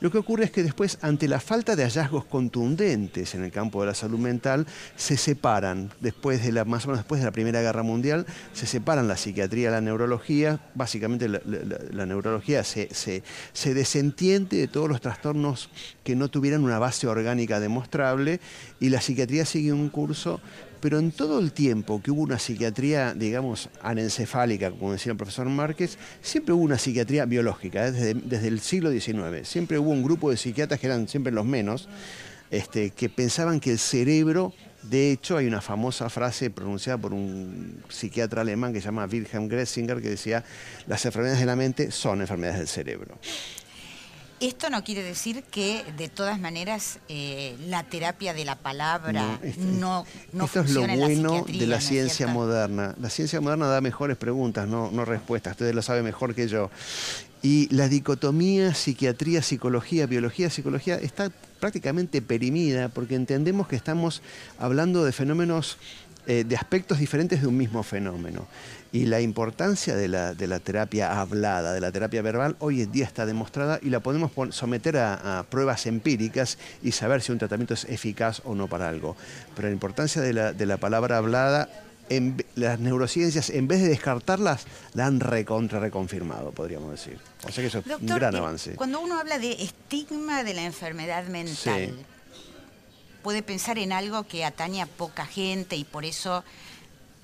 Lo 0.00 0.10
que 0.10 0.16
ocurre 0.16 0.44
es 0.44 0.50
que 0.50 0.62
después, 0.62 0.98
ante 1.02 1.28
la 1.28 1.40
falta 1.40 1.76
de 1.76 1.84
hallazgos 1.84 2.24
contundentes 2.24 3.34
en 3.34 3.44
el 3.44 3.52
campo 3.52 3.82
de 3.82 3.88
la 3.88 3.94
salud 3.94 4.18
mental, 4.18 4.66
se 4.96 5.18
separan, 5.18 5.92
después 6.00 6.42
de 6.42 6.52
la, 6.52 6.64
más 6.64 6.84
o 6.84 6.88
menos 6.88 7.00
después 7.00 7.20
de 7.20 7.26
la 7.26 7.32
Primera 7.32 7.60
Guerra 7.60 7.82
Mundial, 7.82 8.24
se 8.54 8.66
separan 8.66 9.08
la 9.08 9.18
psiquiatría 9.18 9.68
y 9.68 9.72
la 9.72 9.82
neurología. 9.82 10.60
Básicamente 10.74 11.28
la, 11.28 12.06
neurología 12.06 12.64
se, 12.64 12.88
se 12.94 13.74
desentiende 13.74 14.56
de 14.56 14.68
todos 14.68 14.88
los 14.88 15.02
trastornos 15.02 15.68
que 16.02 16.16
no 16.16 16.28
tuvieran 16.28 16.64
una 16.64 16.78
base 16.78 17.06
orgánica 17.06 17.60
demostrable 17.60 18.40
y 18.80 18.88
la 18.88 19.02
psiquiatría 19.02 19.44
sigue 19.44 19.72
un 19.72 19.90
curso 19.90 20.40
pero 20.80 20.98
en 20.98 21.12
todo 21.12 21.38
el 21.38 21.52
tiempo 21.52 22.00
que 22.02 22.10
hubo 22.10 22.22
una 22.22 22.38
psiquiatría, 22.38 23.14
digamos, 23.14 23.68
anencefálica, 23.82 24.70
como 24.70 24.92
decía 24.92 25.12
el 25.12 25.18
profesor 25.18 25.48
Márquez, 25.48 25.98
siempre 26.22 26.54
hubo 26.54 26.62
una 26.62 26.78
psiquiatría 26.78 27.24
biológica, 27.26 27.86
¿eh? 27.86 27.92
desde, 27.92 28.48
el 28.48 28.60
siglo 28.60 28.90
XIX. 28.90 29.46
Siempre 29.46 29.78
hubo 29.78 29.90
un 29.90 30.02
grupo 30.02 30.30
de 30.30 30.36
psiquiatras 30.36 30.80
que 30.80 30.86
eran 30.86 31.08
siempre 31.08 31.32
los 31.32 31.44
menos, 31.44 31.88
este, 32.50 32.90
que 32.90 33.08
pensaban 33.08 33.60
que 33.60 33.72
el 33.72 33.78
cerebro, 33.78 34.52
de 34.82 35.12
hecho, 35.12 35.36
hay 35.36 35.46
una 35.46 35.60
famosa 35.60 36.08
frase 36.08 36.50
pronunciada 36.50 36.98
por 36.98 37.12
un 37.12 37.82
psiquiatra 37.88 38.40
alemán 38.40 38.72
que 38.72 38.80
se 38.80 38.86
llama 38.86 39.06
Wilhelm 39.10 39.48
Gressinger, 39.48 40.00
que 40.00 40.08
decía, 40.08 40.44
las 40.86 41.04
enfermedades 41.04 41.40
de 41.40 41.46
la 41.46 41.56
mente 41.56 41.90
son 41.90 42.22
enfermedades 42.22 42.58
del 42.58 42.68
cerebro. 42.68 43.18
Esto 44.40 44.70
no 44.70 44.82
quiere 44.82 45.02
decir 45.02 45.42
que 45.44 45.84
de 45.98 46.08
todas 46.08 46.40
maneras 46.40 46.98
eh, 47.08 47.56
la 47.68 47.84
terapia 47.84 48.32
de 48.32 48.46
la 48.46 48.56
palabra 48.56 49.38
no, 49.58 50.06
no, 50.32 50.44
Esto 50.46 50.60
es 50.60 50.70
lo 50.70 50.86
bueno 50.86 51.44
de 51.46 51.66
la 51.66 51.80
ciencia 51.80 52.26
moderna. 52.26 52.94
La 52.98 53.10
ciencia 53.10 53.42
moderna 53.42 53.66
da 53.66 53.82
mejores 53.82 54.16
preguntas, 54.16 54.66
no, 54.66 54.90
no 54.90 55.04
respuestas. 55.04 55.52
Ustedes 55.52 55.74
lo 55.74 55.82
saben 55.82 56.04
mejor 56.04 56.34
que 56.34 56.48
yo. 56.48 56.70
Y 57.42 57.68
la 57.74 57.88
dicotomía 57.88 58.74
psiquiatría, 58.74 59.42
psicología, 59.42 60.06
biología, 60.06 60.48
psicología 60.48 60.96
está 60.96 61.30
prácticamente 61.58 62.22
perimida 62.22 62.88
porque 62.88 63.16
entendemos 63.16 63.68
que 63.68 63.76
estamos 63.76 64.22
hablando 64.58 65.04
de 65.04 65.12
fenómenos 65.12 65.76
eh, 66.26 66.44
de 66.44 66.56
aspectos 66.56 66.98
diferentes 66.98 67.40
de 67.42 67.46
un 67.46 67.56
mismo 67.56 67.82
fenómeno. 67.82 68.46
Y 68.92 69.06
la 69.06 69.20
importancia 69.20 69.94
de 69.94 70.08
la, 70.08 70.34
terapia 70.60 71.20
hablada, 71.20 71.72
de 71.72 71.80
la 71.80 71.92
terapia 71.92 72.22
verbal, 72.22 72.56
hoy 72.58 72.82
en 72.82 72.90
día 72.90 73.04
está 73.04 73.24
demostrada 73.24 73.78
y 73.82 73.90
la 73.90 74.00
podemos 74.00 74.32
someter 74.50 74.96
a, 74.96 75.44
pruebas 75.48 75.86
empíricas 75.86 76.58
y 76.82 76.90
saber 76.90 77.22
si 77.22 77.30
un 77.30 77.38
tratamiento 77.38 77.74
es 77.74 77.84
eficaz 77.84 78.42
o 78.44 78.54
no 78.56 78.66
para 78.66 78.88
algo. 78.88 79.16
Pero 79.54 79.68
la 79.68 79.72
importancia 79.72 80.20
de 80.20 80.66
la, 80.66 80.76
palabra 80.78 81.18
hablada 81.18 81.68
en, 82.08 82.44
las 82.56 82.80
neurociencias, 82.80 83.50
en 83.50 83.68
vez 83.68 83.80
de 83.80 83.88
descartarlas, 83.88 84.66
la 84.94 85.06
han 85.06 85.20
recontra 85.20 85.78
reconfirmado, 85.78 86.50
podríamos 86.50 86.90
decir. 86.90 87.18
O 87.44 87.52
sea 87.52 87.62
que 87.62 87.68
eso 87.68 87.78
es 87.78 87.86
un 87.86 88.06
gran 88.06 88.34
eh, 88.34 88.38
avance. 88.38 88.74
Cuando 88.74 89.00
uno 89.00 89.20
habla 89.20 89.38
de 89.38 89.52
estigma 89.52 90.42
de 90.42 90.54
la 90.54 90.64
enfermedad 90.64 91.26
mental, 91.26 91.94
puede 93.22 93.44
pensar 93.44 93.78
en 93.78 93.92
algo 93.92 94.24
que 94.24 94.44
atañe 94.44 94.82
a 94.82 94.86
poca 94.86 95.26
gente 95.26 95.76
y 95.76 95.84
por 95.84 96.04
eso 96.04 96.42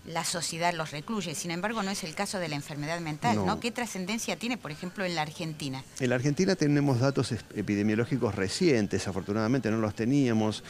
la 0.07 0.25
sociedad 0.25 0.73
los 0.75 0.93
recluye. 0.93 1.35
Sin 1.35 1.51
embargo, 1.51 1.83
no 1.83 1.91
es 1.91 2.05
el 2.05 2.15
caso 2.15 2.39
de 2.39 2.49
la 2.49 2.57
enfermedad 2.57 3.01
mental, 3.01 3.45
¿no? 3.45 3.61
¿Qué 3.61 3.71
trascendencia 3.71 4.37
tiene, 4.37 4.57
por 4.57 4.71
ejemplo, 4.71 5.05
en 5.05 5.15
la 5.15 5.23
Argentina? 5.23 5.83
En 6.01 6.11
la 6.11 6.17
Argentina 6.17 6.55
tenemos 6.55 7.01
datos 7.01 7.33
epidemiológicos 7.55 8.35
recientes, 8.35 9.09
afortunadamente 9.09 9.71
no 9.71 9.79
los 9.79 9.95
teníamos. 9.95 10.63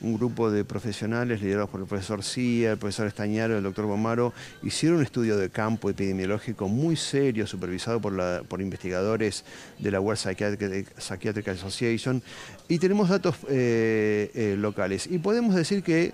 Un 0.00 0.16
grupo 0.16 0.50
de 0.50 0.64
profesionales 0.64 1.40
liderados 1.40 1.70
por 1.70 1.80
el 1.80 1.86
profesor 1.86 2.22
Cía, 2.22 2.72
el 2.72 2.78
profesor 2.78 3.06
Estañaro, 3.06 3.56
el 3.56 3.64
doctor 3.64 3.86
Bomaro, 3.86 4.32
hicieron 4.62 4.98
un 4.98 5.04
estudio 5.04 5.36
de 5.36 5.50
campo 5.50 5.90
epidemiológico 5.90 6.68
muy 6.68 6.96
serio, 6.96 7.46
supervisado 7.46 8.00
por, 8.00 8.12
la, 8.12 8.42
por 8.48 8.60
investigadores 8.60 9.44
de 9.78 9.90
la 9.90 10.00
World 10.00 10.20
Psychiatric 10.20 11.48
Association, 11.48 12.22
y 12.68 12.78
tenemos 12.78 13.08
datos 13.08 13.36
eh, 13.48 14.30
eh, 14.34 14.56
locales. 14.58 15.06
Y 15.06 15.18
podemos 15.18 15.54
decir 15.54 15.82
que 15.82 16.12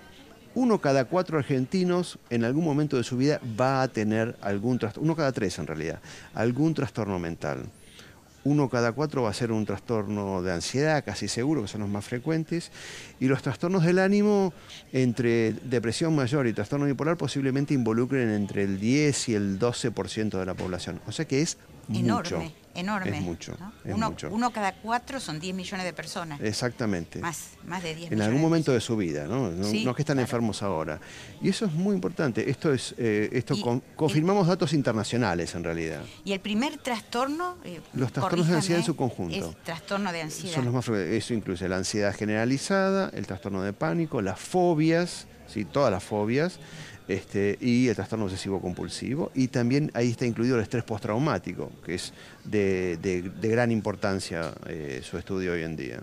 uno 0.55 0.79
cada 0.79 1.05
cuatro 1.05 1.37
argentinos 1.37 2.19
en 2.29 2.43
algún 2.43 2.65
momento 2.65 2.97
de 2.97 3.03
su 3.03 3.17
vida 3.17 3.39
va 3.59 3.81
a 3.81 3.87
tener 3.87 4.35
algún 4.41 4.79
trastorno, 4.79 5.05
uno 5.05 5.15
cada 5.15 5.31
tres 5.31 5.57
en 5.59 5.67
realidad, 5.67 5.99
algún 6.33 6.73
trastorno 6.73 7.19
mental. 7.19 7.65
Uno 8.43 8.69
cada 8.69 8.91
cuatro 8.91 9.21
va 9.21 9.29
a 9.29 9.33
ser 9.33 9.51
un 9.51 9.67
trastorno 9.67 10.41
de 10.41 10.51
ansiedad, 10.51 11.05
casi 11.05 11.27
seguro, 11.27 11.61
que 11.61 11.67
son 11.67 11.81
los 11.81 11.89
más 11.91 12.05
frecuentes. 12.05 12.71
Y 13.19 13.27
los 13.27 13.43
trastornos 13.43 13.83
del 13.83 13.99
ánimo, 13.99 14.51
entre 14.91 15.53
depresión 15.53 16.15
mayor 16.15 16.47
y 16.47 16.53
trastorno 16.53 16.87
bipolar, 16.87 17.17
posiblemente 17.17 17.75
involucren 17.75 18.31
entre 18.31 18.63
el 18.63 18.79
10 18.79 19.29
y 19.29 19.35
el 19.35 19.59
12% 19.59 20.39
de 20.39 20.45
la 20.47 20.55
población. 20.55 20.99
O 21.05 21.11
sea 21.11 21.25
que 21.25 21.43
es 21.43 21.59
enorme, 21.93 22.51
enorme. 22.73 23.17
Es 23.17 23.23
mucho, 23.23 23.57
uno, 24.29 24.51
cada 24.51 24.73
cuatro 24.73 25.19
son 25.19 25.39
10 25.39 25.55
millones 25.55 25.85
de 25.85 25.93
personas. 25.93 26.39
Exactamente. 26.41 27.19
Más, 27.19 27.51
más 27.65 27.83
de 27.83 27.89
10 27.89 28.11
millones. 28.11 28.19
En 28.19 28.21
algún 28.21 28.41
momento 28.41 28.71
de, 28.71 28.81
su 28.81 28.97
vida, 28.97 29.27
¿no? 29.27 29.51
No, 29.51 29.67
es 29.67 29.95
que 29.95 30.01
están 30.01 30.19
enfermos 30.19 30.63
ahora. 30.63 30.99
Y 31.41 31.49
eso 31.49 31.65
es 31.65 31.73
muy 31.73 31.95
importante. 31.95 32.49
Esto 32.49 32.73
es, 32.73 32.95
eh, 32.97 33.29
esto 33.31 33.55
confirmamos 33.95 34.47
datos 34.47 34.73
internacionales 34.73 35.53
en 35.55 35.63
realidad. 35.63 36.01
Y 36.23 36.33
el 36.33 36.39
primer 36.39 36.77
trastorno. 36.77 37.57
Eh, 37.63 37.79
los 37.93 38.11
trastornos 38.11 38.47
de 38.47 38.55
ansiedad 38.55 38.79
en 38.79 38.85
su 38.85 38.95
conjunto. 38.95 39.49
Es 39.51 39.63
trastorno 39.63 40.11
de 40.11 40.21
ansiedad. 40.21 40.55
Son 40.55 40.65
los 40.65 40.73
más 40.73 40.87
Eso 40.89 41.33
incluye 41.33 41.67
la 41.69 41.77
ansiedad 41.77 42.15
generalizada, 42.15 43.09
el 43.13 43.27
trastorno 43.27 43.61
de 43.61 43.73
pánico, 43.73 44.21
las 44.21 44.39
fobias, 44.39 45.27
¿sí? 45.47 45.65
todas 45.65 45.91
las 45.91 46.03
fobias. 46.03 46.59
Este, 47.07 47.57
y 47.59 47.87
el 47.87 47.95
trastorno 47.95 48.25
obsesivo 48.25 48.61
compulsivo. 48.61 49.31
Y 49.35 49.47
también 49.47 49.91
ahí 49.93 50.09
está 50.09 50.25
incluido 50.25 50.55
el 50.55 50.63
estrés 50.63 50.83
postraumático, 50.83 51.71
que 51.85 51.95
es 51.95 52.13
de, 52.43 53.31
gran 53.41 53.71
importancia 53.71 54.53
eh, 54.67 55.01
su 55.03 55.17
estudio 55.17 55.53
hoy 55.53 55.63
en 55.63 55.75
día. 55.75 55.99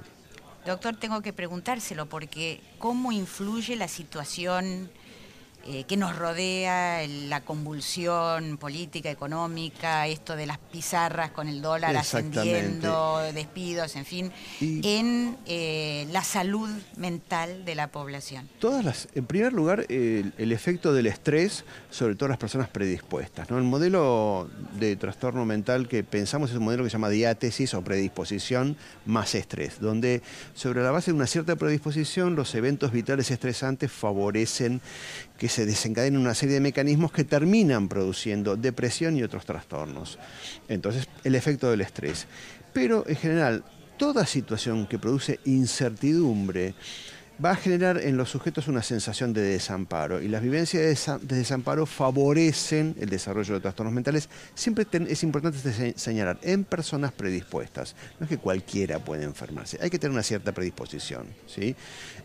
Doctor, 0.67 0.97
tengo 0.97 1.23
que 1.23 1.33
preguntárselo 1.33 2.07
porque 2.07 2.61
¿cómo 2.79 3.11
influye 3.11 3.75
la 3.77 3.89
situación 3.89 4.91
eh, 5.67 5.85
que 5.85 5.97
nos 5.97 6.17
rodea, 6.17 7.07
la 7.07 7.43
convulsión 7.43 8.57
política, 8.57 9.11
económica, 9.11 10.07
esto 10.07 10.35
de 10.35 10.47
las 10.47 10.59
pizarras 10.59 11.31
con 11.33 11.49
el 11.49 11.61
dólar 11.61 11.95
ascendiendo, 11.97 13.21
despidos, 13.35 13.97
en 13.97 14.05
fin, 14.05 14.33
en 14.61 15.37
eh, 15.47 16.07
la 16.11 16.25
salud 16.25 16.71
mental 16.97 17.65
de 17.65 17.75
la 17.75 17.89
población? 17.89 18.49
Todas 18.59 18.85
las, 18.85 19.09
en 19.15 19.27
primer 19.27 19.53
lugar, 19.53 19.85
el, 19.89 20.53
efecto 20.53 20.95
del 20.95 21.07
estrés 21.07 21.65
sobre 21.91 22.15
todas 22.15 22.31
las 22.31 22.39
personas 22.39 22.69
predispuestas. 22.69 23.51
¿no? 23.51 23.59
El 23.59 23.65
modelo 23.65 24.49
de 24.79 24.97
trastorno 24.97 25.45
mental 25.45 25.89
que 25.89 26.03
pensamos 26.03 26.51
es 26.51 26.57
un 26.57 26.65
modelo 26.65 26.85
que 26.85 26.91
se 26.91 26.95
llama 26.95 27.11
diátesis 27.11 27.75
o 27.75 27.83
predisposición 27.83 28.77
más 29.05 29.35
estrés, 29.35 29.81
donde 29.81 30.23
sobre 30.55 30.83
la 30.83 30.91
base 30.91 31.11
de 31.11 31.17
una 31.17 31.27
cierta 31.27 31.57
predisposición 31.57 32.37
los 32.37 32.55
eventos 32.55 32.93
vitales 32.93 33.31
estresantes 33.31 33.93
favorecen 33.93 34.81
que 35.39 35.48
se 35.49 35.67
desencadenen 35.67 36.21
una 36.21 36.35
serie 36.35 36.55
de 36.55 36.61
mecanismos 36.61 37.13
que 37.13 37.25
terminan 37.25 37.89
produciendo 37.89 38.57
depresión 38.57 39.17
y 39.17 39.23
otros 39.23 39.45
trastornos. 39.45 40.19
Entonces, 40.69 41.09
el 41.25 41.35
efecto 41.35 41.71
del 41.71 41.81
estrés. 41.81 42.27
Pero 42.73 43.05
en 43.09 43.17
general, 43.17 43.65
toda 43.97 44.27
situación 44.27 44.87
que 44.87 44.99
produce 44.99 45.41
incertidumbre, 45.45 46.75
va 47.45 47.53
a 47.53 47.57
generar 47.57 47.99
en 47.99 48.17
los 48.17 48.31
sujetos 48.31 48.67
una 48.69 48.83
sensación 48.83 49.33
de 49.33 49.43
desamparo 49.43 50.21
y 50.21 50.29
las 50.29 50.43
vivencias 50.43 51.11
de 51.23 51.37
desamparo 51.37 51.87
favorecen 51.87 52.97
el 52.99 53.09
desarrollo 53.09 53.55
de 53.55 53.61
trastornos 53.61 53.95
mentales. 53.95 54.29
Siempre 54.55 54.87
es 55.09 55.23
importante 55.23 55.95
señalar 55.97 56.39
en 56.43 56.65
personas 56.65 57.13
predispuestas. 57.13 57.95
No 58.19 58.25
es 58.25 58.31
que 58.31 58.39
cualquiera 58.39 58.99
puede 58.99 59.25
enfermarse, 59.25 59.79
hay 59.81 59.91
que 59.91 59.99
tener 59.99 60.13
una 60.13 60.23
cierta 60.23 60.53
predisposición. 60.53 61.27
¿sí? 61.47 61.77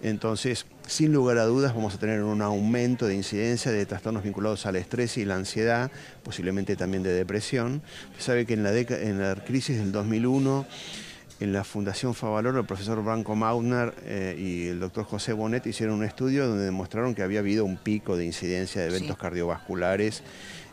Entonces, 0.01 0.65
sin 0.87 1.13
lugar 1.13 1.37
a 1.37 1.45
dudas, 1.45 1.75
vamos 1.75 1.93
a 1.93 1.99
tener 1.99 2.23
un 2.23 2.41
aumento 2.41 3.05
de 3.05 3.15
incidencia 3.15 3.71
de 3.71 3.85
trastornos 3.85 4.23
vinculados 4.23 4.65
al 4.65 4.75
estrés 4.77 5.17
y 5.17 5.25
la 5.25 5.35
ansiedad, 5.35 5.91
posiblemente 6.23 6.75
también 6.75 7.03
de 7.03 7.13
depresión. 7.13 7.83
Se 8.17 8.23
sabe 8.23 8.45
que 8.45 8.53
en 8.53 8.63
la, 8.63 8.75
en 8.75 9.19
la 9.19 9.35
crisis 9.35 9.77
del 9.77 9.91
2001 9.91 10.65
en 11.43 11.51
la 11.51 11.65
Fundación 11.65 12.13
Favaloro, 12.13 12.61
el 12.61 12.65
profesor 12.65 13.03
Branco 13.03 13.35
Mautner 13.35 13.93
eh, 14.05 14.33
y 14.39 14.67
el 14.69 14.79
doctor 14.79 15.03
José 15.03 15.33
Bonet 15.33 15.67
hicieron 15.67 15.97
un 15.97 16.05
estudio 16.05 16.47
donde 16.47 16.63
demostraron 16.63 17.13
que 17.13 17.21
había 17.21 17.39
habido 17.39 17.65
un 17.65 17.75
pico 17.75 18.15
de 18.15 18.25
incidencia 18.25 18.81
de 18.81 18.87
eventos 18.87 19.17
cardiovasculares. 19.17 20.23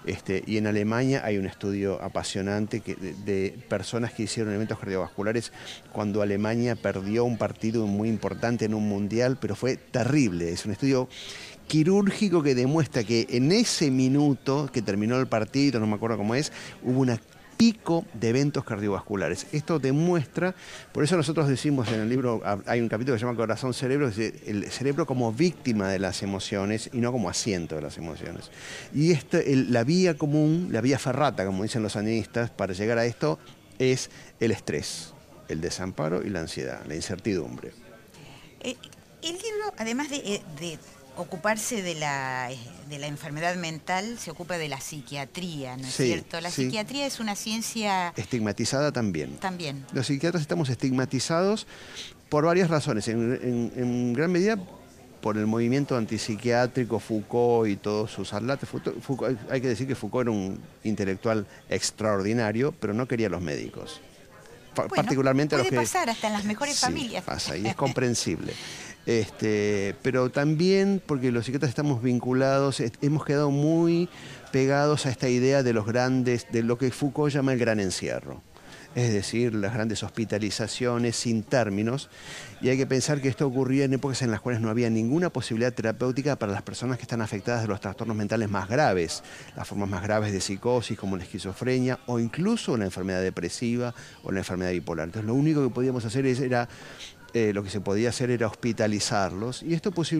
Este, 0.07 0.45
y 0.47 0.59
en 0.59 0.69
Alemania 0.69 1.23
hay 1.25 1.39
un 1.39 1.47
estudio 1.47 2.01
apasionante 2.01 2.81
de, 2.81 3.59
personas 3.69 4.13
que 4.13 4.23
hicieron 4.23 4.55
eventos 4.55 4.79
cardiovasculares 4.79 5.53
cuando 5.91 6.23
Alemania 6.23 6.77
perdió 6.77 7.25
un 7.25 7.37
partido 7.37 7.89
muy 7.89 8.09
importante 8.09 8.65
en 8.65 8.75
un 8.75 8.89
mundial, 8.89 9.39
pero 9.41 9.57
fue 9.57 9.77
terrible. 9.77 10.53
Es 10.53 10.67
un 10.67 10.71
estudio 10.71 11.09
quirúrgico 11.67 12.45
que 12.45 12.55
demuestra 12.55 13.03
que 13.03 13.27
en 13.31 13.51
ese 13.51 13.91
minuto 13.91 14.71
que 14.73 14.83
terminó 14.83 15.19
el 15.19 15.27
partido, 15.27 15.81
no 15.81 15.89
me 15.89 15.97
acuerdo 15.97 16.17
cómo 16.17 16.37
es, 16.37 16.53
hubo 16.85 17.01
una 17.01 17.21
pico 17.61 18.07
de 18.15 18.31
eventos 18.31 18.65
cardiovasculares. 18.65 19.47
Esto 19.53 19.79
demuestra, 19.79 20.55
por 20.93 21.05
eso 21.05 21.15
nosotros 21.15 21.47
decimos 21.47 21.89
en 21.93 22.01
el 22.01 22.09
libro, 22.09 22.41
hay 22.65 22.81
un 22.81 22.89
capítulo 22.89 23.15
que 23.15 23.19
se 23.21 23.27
llama 23.27 23.37
Corazón 23.37 23.75
Cerebro, 23.75 24.09
el 24.09 24.71
cerebro 24.71 25.05
como 25.05 25.31
víctima 25.31 25.89
de 25.89 25.99
las 25.99 26.23
emociones 26.23 26.89
y 26.95 26.99
no 26.99 27.13
como 27.13 27.29
asiento 27.29 27.77
de 27.77 27.83
las 27.83 27.99
emociones. 27.99 28.51
Y 28.95 29.13
este, 29.13 29.55
la 29.57 29.85
vía 29.85 30.17
común, 30.17 30.71
la 30.73 30.81
vía 30.81 30.99
ferrata, 30.99 31.45
como 31.45 31.63
dicen 31.63 31.83
los 31.83 31.97
analistas, 31.97 32.49
para 32.51 32.73
llegar 32.73 32.97
a 32.97 33.05
esto 33.05 33.39
es 33.79 34.11
el 34.41 34.53
estrés 34.53 35.13
el 35.51 35.61
desamparo 35.61 36.25
y 36.25 36.31
la 36.31 36.41
ansiedad, 36.41 36.81
la 36.87 36.95
incertidumbre. 36.95 37.73
Eh, 38.61 38.77
el 39.23 39.33
libro, 39.33 39.75
además 39.77 40.09
de, 40.09 40.17
eh, 40.17 40.43
de 40.61 40.79
ocuparse 41.17 41.83
de 41.83 41.95
la, 41.95 42.49
de 42.89 42.99
la 42.99 43.07
enfermedad 43.07 43.57
mental, 43.57 44.19
se 44.19 44.31
ocupa 44.31 44.57
de 44.59 44.69
la 44.69 44.81
psiquiatría, 44.81 45.77
¿no 45.77 45.87
es 45.87 45.95
Sí, 45.95 46.07
cierto? 46.07 46.41
La 46.41 46.51
sí. 46.51 46.65
psiquiatría 46.65 47.07
es 47.07 47.21
una 47.21 47.37
ciencia 47.37 48.13
Estigmatizada 48.17 48.93
también. 48.93 49.37
también. 49.37 49.85
Los 49.93 50.07
psiquiatras 50.07 50.41
estamos 50.43 50.69
estigmatizados 50.71 51.67
por 52.29 52.45
varias 52.45 52.71
razones, 52.71 53.09
en, 53.09 53.33
en- 53.43 53.73
en 53.77 54.13
gran 54.13 54.31
medida 54.33 54.57
por 55.21 55.37
el 55.37 55.47
movimiento 55.47 55.97
antipsiquiátrico, 55.99 56.99
Foucault 56.99 57.69
y 57.69 57.77
todos 57.77 58.11
sus 58.11 58.33
atlates. 58.33 58.69
Foucault- 58.71 59.37
hay 59.51 59.61
que 59.61 59.69
decir 59.69 59.87
que 59.87 59.95
Foucault 59.95 60.29
era 60.29 60.31
un 60.31 60.59
intelectual 60.85 61.47
extraordinario, 61.69 62.73
pero 62.73 62.95
no 62.95 63.07
quería 63.07 63.27
a 63.27 63.31
los 63.31 63.43
médicos. 63.43 64.01
Bueno, 64.75 64.95
particularmente 64.95 65.57
a 65.57 65.59
los 65.59 65.67
puede 65.67 65.81
que... 65.81 65.85
pasar 65.87 66.09
hasta 66.09 66.29
en 66.29 66.33
las 66.33 66.45
mejores 66.45 66.77
Sí, 66.77 66.81
familias. 66.87 67.25
pasa 67.25 67.57
y 67.57 67.67
es 67.67 67.75
comprensible. 67.77 68.55
Este, 69.07 69.95
pero 70.03 70.31
también 70.31 71.03
porque 71.05 71.33
los 71.33 71.47
psiquiatras 71.47 71.71
estamos 71.71 72.03
vinculados, 72.03 72.83
hemos 73.01 73.25
quedado 73.25 73.51
muy 73.51 74.09
pegados 74.53 75.07
a 75.07 75.11
esta 75.11 75.29
idea 75.29 75.63
de 75.63 75.73
los 75.73 75.87
grandes, 75.87 76.47
de 76.53 76.63
lo 76.63 76.79
que 76.79 76.91
Foucault 76.91 77.33
llama 77.33 77.53
el 77.53 77.59
gran 77.59 77.81
encierro. 77.81 78.43
Es 78.97 79.13
decir, 79.13 79.55
las 79.55 79.73
grandes 79.73 80.03
hospitalizaciones 80.03 81.15
sin 81.15 81.45
términos. 81.45 82.11
Y 82.61 82.71
hay 82.71 82.77
que 82.77 82.87
pensar 82.87 83.21
que 83.21 83.29
esto 83.29 83.47
ocurría 83.47 83.85
en 83.85 83.95
épocas 83.95 84.21
en 84.23 84.33
las 84.33 84.41
cuales 84.41 84.61
no 84.61 84.69
había 84.69 84.91
ninguna 84.91 85.31
posibilidad 85.31 85.73
terapéutica 85.73 86.35
para 86.37 86.51
las 86.51 86.63
personas 86.63 86.99
que 86.99 87.03
están 87.03 87.23
afectadas 87.23 87.63
de 87.63 87.69
los 87.69 87.81
trastornos 87.81 88.17
mentales 88.17 88.51
más 88.51 88.69
graves, 88.69 89.23
las 89.57 89.69
formas 89.69 89.89
más 89.89 90.03
graves 90.03 90.33
de 90.33 90.41
psicosis 90.41 90.99
como 90.99 91.17
la 91.17 91.23
esquizofrenia 91.23 92.01
o 92.07 92.19
incluso 92.19 92.77
la 92.77 92.85
enfermedad 92.85 93.23
depresiva 93.23 93.95
o 94.25 94.33
la 94.33 94.41
enfermedad 94.41 94.73
bipolar. 94.73 95.07
Entonces 95.07 95.27
lo 95.27 95.35
único 95.35 95.63
que 95.63 95.73
podíamos 95.73 96.05
hacer 96.05 96.27
era 96.27 96.69
eh, 97.35 97.53
lo 97.53 97.63
que 97.63 97.71
se 97.71 97.81
podía 97.81 98.09
hacer 98.11 98.31
era 98.31 98.47
hospitalizarlos 98.47 99.63
y 99.63 99.75
esto 99.75 99.93
pues, 99.93 100.13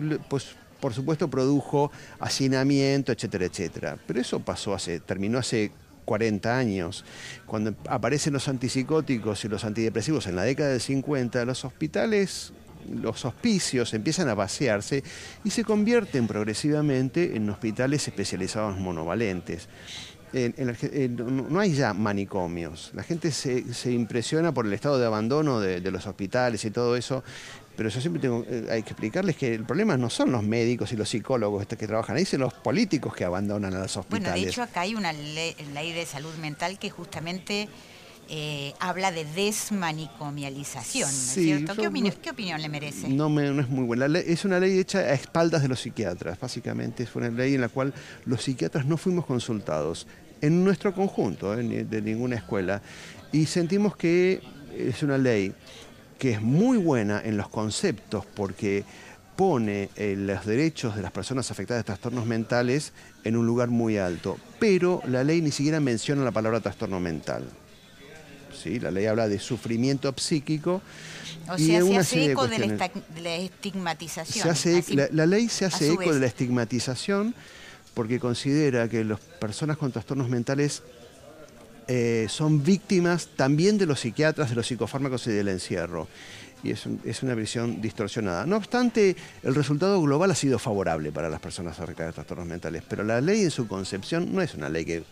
por 0.79 0.93
supuesto 0.93 1.29
produjo 1.29 1.91
hacinamiento, 2.19 3.11
etcétera, 3.11 3.45
etcétera. 3.45 3.97
Pero 4.07 4.19
eso 4.19 4.39
pasó 4.39 4.73
hace, 4.73 4.99
terminó 4.99 5.37
hace 5.37 5.71
40 6.05 6.57
años. 6.57 7.05
Cuando 7.45 7.75
aparecen 7.87 8.33
los 8.33 8.47
antipsicóticos 8.47 9.45
y 9.45 9.47
los 9.47 9.63
antidepresivos 9.63 10.27
en 10.27 10.35
la 10.35 10.43
década 10.43 10.71
del 10.71 10.81
50, 10.81 11.45
los 11.45 11.63
hospitales, 11.63 12.51
los 12.89 13.25
hospicios 13.25 13.93
empiezan 13.93 14.27
a 14.27 14.33
vaciarse 14.33 15.03
y 15.43 15.51
se 15.51 15.63
convierten 15.63 16.27
progresivamente 16.27 17.35
en 17.35 17.49
hospitales 17.49 18.07
especializados 18.07 18.77
monovalentes. 18.77 19.69
En- 20.33 20.53
en 20.57 20.69
Arge- 20.69 20.89
en- 20.93 21.51
no 21.51 21.59
hay 21.59 21.73
ya 21.73 21.93
manicomios. 21.93 22.91
La 22.93 23.03
gente 23.03 23.31
se, 23.31 23.73
se 23.73 23.91
impresiona 23.91 24.53
por 24.53 24.65
el 24.65 24.73
estado 24.73 24.97
de 24.97 25.05
abandono 25.05 25.59
de, 25.59 25.81
de 25.81 25.91
los 25.91 26.07
hospitales 26.07 26.63
y 26.65 26.71
todo 26.71 26.95
eso, 26.95 27.23
pero 27.75 27.89
yo 27.89 27.99
siempre 27.99 28.21
tengo, 28.21 28.45
eh, 28.47 28.67
hay 28.69 28.83
que 28.83 28.91
explicarles 28.91 29.35
que 29.35 29.53
el 29.53 29.65
problema 29.65 29.97
no 29.97 30.09
son 30.09 30.31
los 30.31 30.43
médicos 30.43 30.91
y 30.93 30.95
los 30.97 31.09
psicólogos 31.09 31.61
estos 31.63 31.77
que 31.77 31.87
trabajan 31.87 32.15
ahí, 32.15 32.25
son 32.25 32.41
los 32.41 32.53
políticos 32.53 33.13
que 33.13 33.25
abandonan 33.25 33.73
a 33.73 33.79
los 33.79 33.97
hospitales. 33.97 34.23
Bueno, 34.31 34.41
de 34.45 34.49
hecho 34.49 34.63
acá 34.63 34.81
hay 34.81 34.95
una 34.95 35.11
ley, 35.11 35.55
ley 35.73 35.91
de 35.91 36.05
salud 36.05 36.33
mental 36.35 36.79
que 36.79 36.89
justamente 36.89 37.67
eh, 38.29 38.73
habla 38.79 39.11
de 39.11 39.25
desmanicomialización, 39.25 41.09
¿no 41.09 41.15
es 41.15 41.33
cierto? 41.33 41.75
¿Qué, 41.75 41.87
opinión, 41.87 42.13
no- 42.15 42.21
qué 42.21 42.29
opinión 42.29 42.61
le 42.61 42.69
merece? 42.69 43.09
No, 43.09 43.29
me- 43.29 43.49
no 43.51 43.61
es 43.61 43.69
muy 43.69 43.83
buena. 43.85 44.07
Ley- 44.07 44.23
es 44.27 44.45
una 44.45 44.59
ley 44.59 44.77
hecha 44.79 44.99
a 44.99 45.13
espaldas 45.13 45.61
de 45.61 45.67
los 45.67 45.79
psiquiatras, 45.79 46.39
básicamente. 46.39 47.03
Es 47.03 47.15
una 47.15 47.29
ley 47.29 47.55
en 47.55 47.61
la 47.61 47.69
cual 47.69 47.93
los 48.25 48.43
psiquiatras 48.43 48.85
no 48.85 48.97
fuimos 48.97 49.25
consultados 49.25 50.07
en 50.41 50.63
nuestro 50.63 50.93
conjunto, 50.93 51.53
eh, 51.59 51.85
de 51.85 52.01
ninguna 52.01 52.35
escuela. 52.37 52.81
Y 53.31 53.45
sentimos 53.45 53.95
que 53.95 54.41
es 54.75 55.03
una 55.03 55.17
ley 55.17 55.53
que 56.17 56.31
es 56.31 56.41
muy 56.41 56.77
buena 56.77 57.21
en 57.23 57.35
los 57.37 57.49
conceptos 57.49 58.25
porque 58.25 58.83
pone 59.35 59.89
eh, 59.95 60.15
los 60.17 60.45
derechos 60.45 60.95
de 60.95 61.01
las 61.01 61.11
personas 61.11 61.49
afectadas 61.49 61.81
de 61.81 61.85
trastornos 61.85 62.25
mentales 62.27 62.93
en 63.23 63.35
un 63.35 63.45
lugar 63.47 63.69
muy 63.69 63.97
alto. 63.97 64.37
Pero 64.59 65.01
la 65.07 65.23
ley 65.23 65.41
ni 65.41 65.51
siquiera 65.51 65.79
menciona 65.79 66.23
la 66.23 66.31
palabra 66.31 66.59
trastorno 66.59 66.99
mental. 66.99 67.43
¿Sí? 68.53 68.79
La 68.79 68.91
ley 68.91 69.05
habla 69.05 69.27
de 69.27 69.39
sufrimiento 69.39 70.13
psíquico. 70.17 70.81
O 71.49 71.57
y 71.57 71.67
sea, 71.67 71.77
se 71.79 71.83
una 71.83 71.99
hace 72.01 72.31
eco 72.31 72.47
de 72.47 72.57
de 72.59 73.21
la 73.21 73.35
estigmatización. 73.35 74.43
Se 74.43 74.49
hace, 74.49 74.77
así- 74.79 74.95
la, 74.95 75.07
la 75.11 75.25
ley 75.25 75.49
se 75.49 75.65
hace 75.65 75.87
eco 75.91 75.99
vez. 75.99 76.13
de 76.13 76.19
la 76.19 76.27
estigmatización 76.27 77.33
porque 77.93 78.19
considera 78.19 78.87
que 78.87 79.03
las 79.03 79.19
personas 79.19 79.77
con 79.77 79.91
trastornos 79.91 80.29
mentales 80.29 80.83
eh, 81.87 82.27
son 82.29 82.63
víctimas 82.63 83.27
también 83.35 83.77
de 83.77 83.85
los 83.85 83.99
psiquiatras, 83.99 84.49
de 84.49 84.55
los 84.55 84.67
psicofármacos 84.67 85.27
y 85.27 85.31
del 85.31 85.47
encierro. 85.49 86.07
Y 86.63 86.71
es, 86.71 86.85
un- 86.85 87.01
es 87.03 87.23
una 87.23 87.33
visión 87.33 87.81
distorsionada. 87.81 88.45
No 88.45 88.55
obstante, 88.55 89.15
el 89.43 89.55
resultado 89.55 89.99
global 90.01 90.29
ha 90.31 90.35
sido 90.35 90.59
favorable 90.59 91.11
para 91.11 91.27
las 91.29 91.39
personas 91.41 91.79
afectadas 91.79 92.11
de 92.11 92.15
trastornos 92.15 92.45
mentales, 92.47 92.83
pero 92.87 93.03
la 93.03 93.19
ley 93.19 93.41
en 93.41 93.51
su 93.51 93.67
concepción 93.67 94.33
no 94.33 94.41
es 94.41 94.53
una 94.53 94.69
ley 94.69 94.85
que 94.85 95.03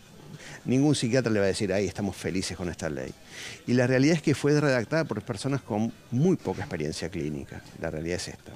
ningún 0.66 0.96
psiquiatra 0.96 1.32
le 1.32 1.40
va 1.40 1.46
a 1.46 1.50
decir, 1.50 1.72
ahí 1.74 1.86
estamos 1.88 2.16
felices 2.16 2.56
con 2.58 2.70
esta 2.70 2.90
ley. 2.90 3.12
Y 3.68 3.74
la 3.74 3.88
realidad 3.88 4.16
es 4.18 4.22
que 4.22 4.36
fue 4.36 4.60
redactada 4.60 5.06
por 5.06 5.22
personas 5.22 5.62
con 5.62 5.92
muy 6.12 6.36
poca 6.38 6.62
experiencia 6.62 7.10
clínica. 7.10 7.62
La 7.82 7.90
realidad 7.92 8.18
es 8.18 8.28
esta. 8.30 8.52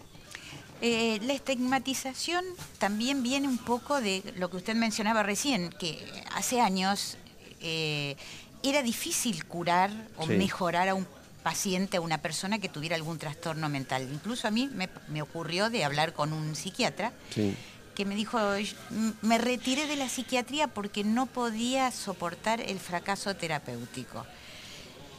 Eh, 0.82 1.20
la 1.24 1.34
estigmatización 1.34 2.44
también 2.78 3.24
viene 3.24 3.48
un 3.48 3.58
poco 3.58 4.02
de 4.02 4.22
lo 4.38 4.50
que 4.50 4.58
usted 4.58 4.76
mencionaba 4.76 5.24
recién, 5.24 5.70
que 5.80 5.98
hace 6.36 6.60
años 6.60 7.18
eh, 7.62 8.18
era 8.64 8.82
difícil 8.84 9.46
curar 9.46 9.92
o 10.18 10.26
Sí. 10.28 10.34
mejorar 10.34 10.90
a 10.90 10.94
un 10.96 11.08
paciente, 11.42 11.98
a 11.98 12.02
una 12.02 12.18
persona 12.20 12.60
que 12.60 12.70
tuviera 12.70 12.96
algún 12.96 13.18
trastorno 13.18 13.68
mental. 13.70 14.08
Incluso 14.12 14.48
a 14.48 14.52
mí 14.52 14.70
me, 14.74 14.90
me 15.10 15.22
ocurrió 15.22 15.70
de 15.70 15.84
hablar 15.84 16.14
con 16.14 16.32
un 16.34 16.56
psiquiatra 16.56 17.12
Sí. 17.34 17.56
Que 17.96 18.06
me 18.06 18.16
dijo, 18.16 18.38
"Yo- 18.58 18.76
m- 18.92 19.14
me 19.22 19.38
retiré 19.38 19.88
de 19.88 19.96
la 19.96 20.10
psiquiatría 20.10 20.68
porque 20.68 21.04
no 21.04 21.26
podía 21.26 21.92
soportar 21.92 22.62
el 22.62 22.80
fracaso 22.80 23.36
terapéutico. 23.36 24.26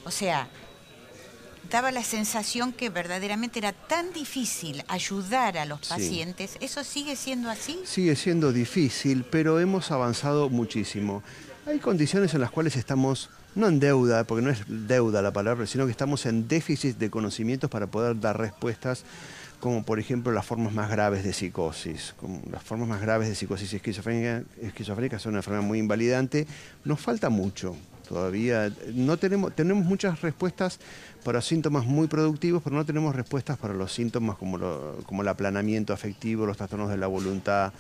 O 0.05 0.11
sea, 0.11 0.49
daba 1.71 1.91
la 1.91 2.05
sensación 2.05 2.73
que 2.73 2.91
verdaderamente 2.91 3.59
era 3.59 3.73
tan 3.73 4.13
difícil 4.13 4.85
ayudar 4.89 5.57
a 5.57 5.65
los 5.65 5.81
Sí. 5.81 5.89
pacientes. 5.89 6.57
¿Eso 6.61 6.85
sigue 6.85 7.17
siendo 7.17 7.51
así? 7.51 7.81
Sigue 7.85 8.17
siendo 8.17 8.53
difícil, 8.53 9.25
pero 9.25 9.59
hemos 9.61 9.91
avanzado 9.91 10.51
muchísimo. 10.51 11.23
Hay 11.67 11.79
condiciones 11.79 12.35
en 12.35 12.43
las 12.43 12.51
cuales 12.51 12.77
estamos, 12.77 13.31
no 13.55 13.67
en 13.69 13.81
deuda, 13.81 14.25
porque 14.25 14.43
no 14.45 14.51
es 14.51 14.59
deuda 14.69 15.23
la 15.23 15.33
palabra, 15.33 15.67
sino 15.67 15.87
que 15.87 15.91
estamos 15.93 16.27
en 16.27 16.47
déficit 16.47 16.99
de 16.99 17.09
conocimientos 17.11 17.71
para 17.71 17.87
poder 17.87 18.21
dar 18.21 18.39
respuestas, 18.39 19.05
como 19.65 19.83
por 19.83 19.99
ejemplo 19.99 20.31
las 20.31 20.45
formas 20.45 20.75
más 20.75 20.91
graves 20.91 21.25
de 21.25 21.33
psicosis. 21.33 22.15
Como 22.21 22.43
las 22.53 22.63
formas 22.63 22.87
más 22.87 23.01
graves 23.01 23.31
de 23.31 23.35
psicosis 23.35 23.73
esquizofrénica, 23.73 24.43
esquizofrénica 24.61 25.19
son 25.19 25.31
una 25.31 25.39
enfermedad 25.39 25.65
muy 25.65 25.79
invalidante. 25.79 26.47
Nos 26.85 27.01
falta 27.01 27.31
mucho 27.31 27.75
todavía. 28.07 28.71
No 28.93 29.17
tenemos, 29.17 29.57
tenemos 29.57 29.87
muchas 29.87 30.21
respuestas 30.21 30.81
para 31.25 31.41
síntomas 31.41 31.87
muy 31.87 32.09
productivos, 32.09 32.63
pero 32.63 32.77
no 32.77 32.85
tenemos 32.85 33.17
respuestas 33.17 33.57
para 33.57 33.73
los 33.73 33.91
síntomas 33.91 34.37
como, 34.37 34.59
como 35.07 35.23
el 35.23 35.29
aplanamiento 35.29 35.95
afectivo, 35.95 36.45
los 36.45 36.59
trastornos 36.59 36.91
de 36.91 36.99
la 36.99 37.07
voluntad. 37.07 37.73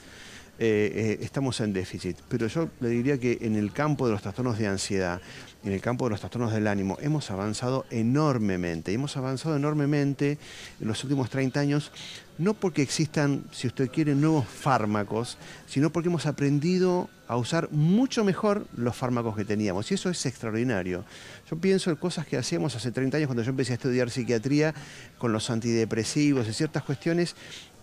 Eh, 0.56 1.18
eh, 1.20 1.24
estamos 1.24 1.60
en 1.60 1.72
déficit. 1.72 2.16
Pero 2.28 2.46
yo 2.46 2.68
le 2.80 2.88
diría 2.88 3.18
que 3.18 3.38
en 3.40 3.56
el 3.56 3.72
campo 3.72 4.06
de 4.06 4.12
los 4.12 4.22
trastornos 4.22 4.56
de 4.56 4.68
ansiedad, 4.68 5.20
en 5.64 5.72
el 5.72 5.80
campo 5.80 6.04
de 6.04 6.10
los 6.10 6.20
trastornos 6.20 6.52
del 6.52 6.68
ánimo, 6.68 6.96
hemos 7.00 7.30
avanzado 7.32 7.86
enormemente. 7.90 8.92
Hemos 8.92 9.16
avanzado 9.16 9.56
enormemente 9.56 10.38
en 10.80 10.86
los 10.86 11.02
últimos 11.02 11.28
30 11.28 11.58
años, 11.58 11.90
no 12.38 12.54
porque 12.54 12.82
existan, 12.82 13.44
si 13.50 13.66
usted 13.66 13.90
quiere, 13.90 14.14
nuevos 14.14 14.46
fármacos, 14.46 15.38
sino 15.66 15.90
porque 15.90 16.08
hemos 16.08 16.26
aprendido 16.26 17.08
a 17.26 17.36
usar 17.36 17.70
mucho 17.72 18.22
mejor 18.22 18.66
los 18.76 18.94
fármacos 18.94 19.34
que 19.34 19.44
teníamos. 19.44 19.90
Y 19.90 19.94
eso 19.94 20.08
es 20.08 20.24
extraordinario. 20.24 21.04
Yo 21.50 21.56
pienso 21.56 21.90
en 21.90 21.96
cosas 21.96 22.26
que 22.26 22.36
hacíamos 22.36 22.76
hace 22.76 22.92
30 22.92 23.16
años 23.16 23.26
cuando 23.26 23.42
yo 23.42 23.50
empecé 23.50 23.72
a 23.72 23.74
estudiar 23.74 24.08
psiquiatría 24.08 24.72
con 25.18 25.32
los 25.32 25.50
antidepresivos 25.50 26.46
y 26.46 26.52
ciertas 26.52 26.84
cuestiones 26.84 27.34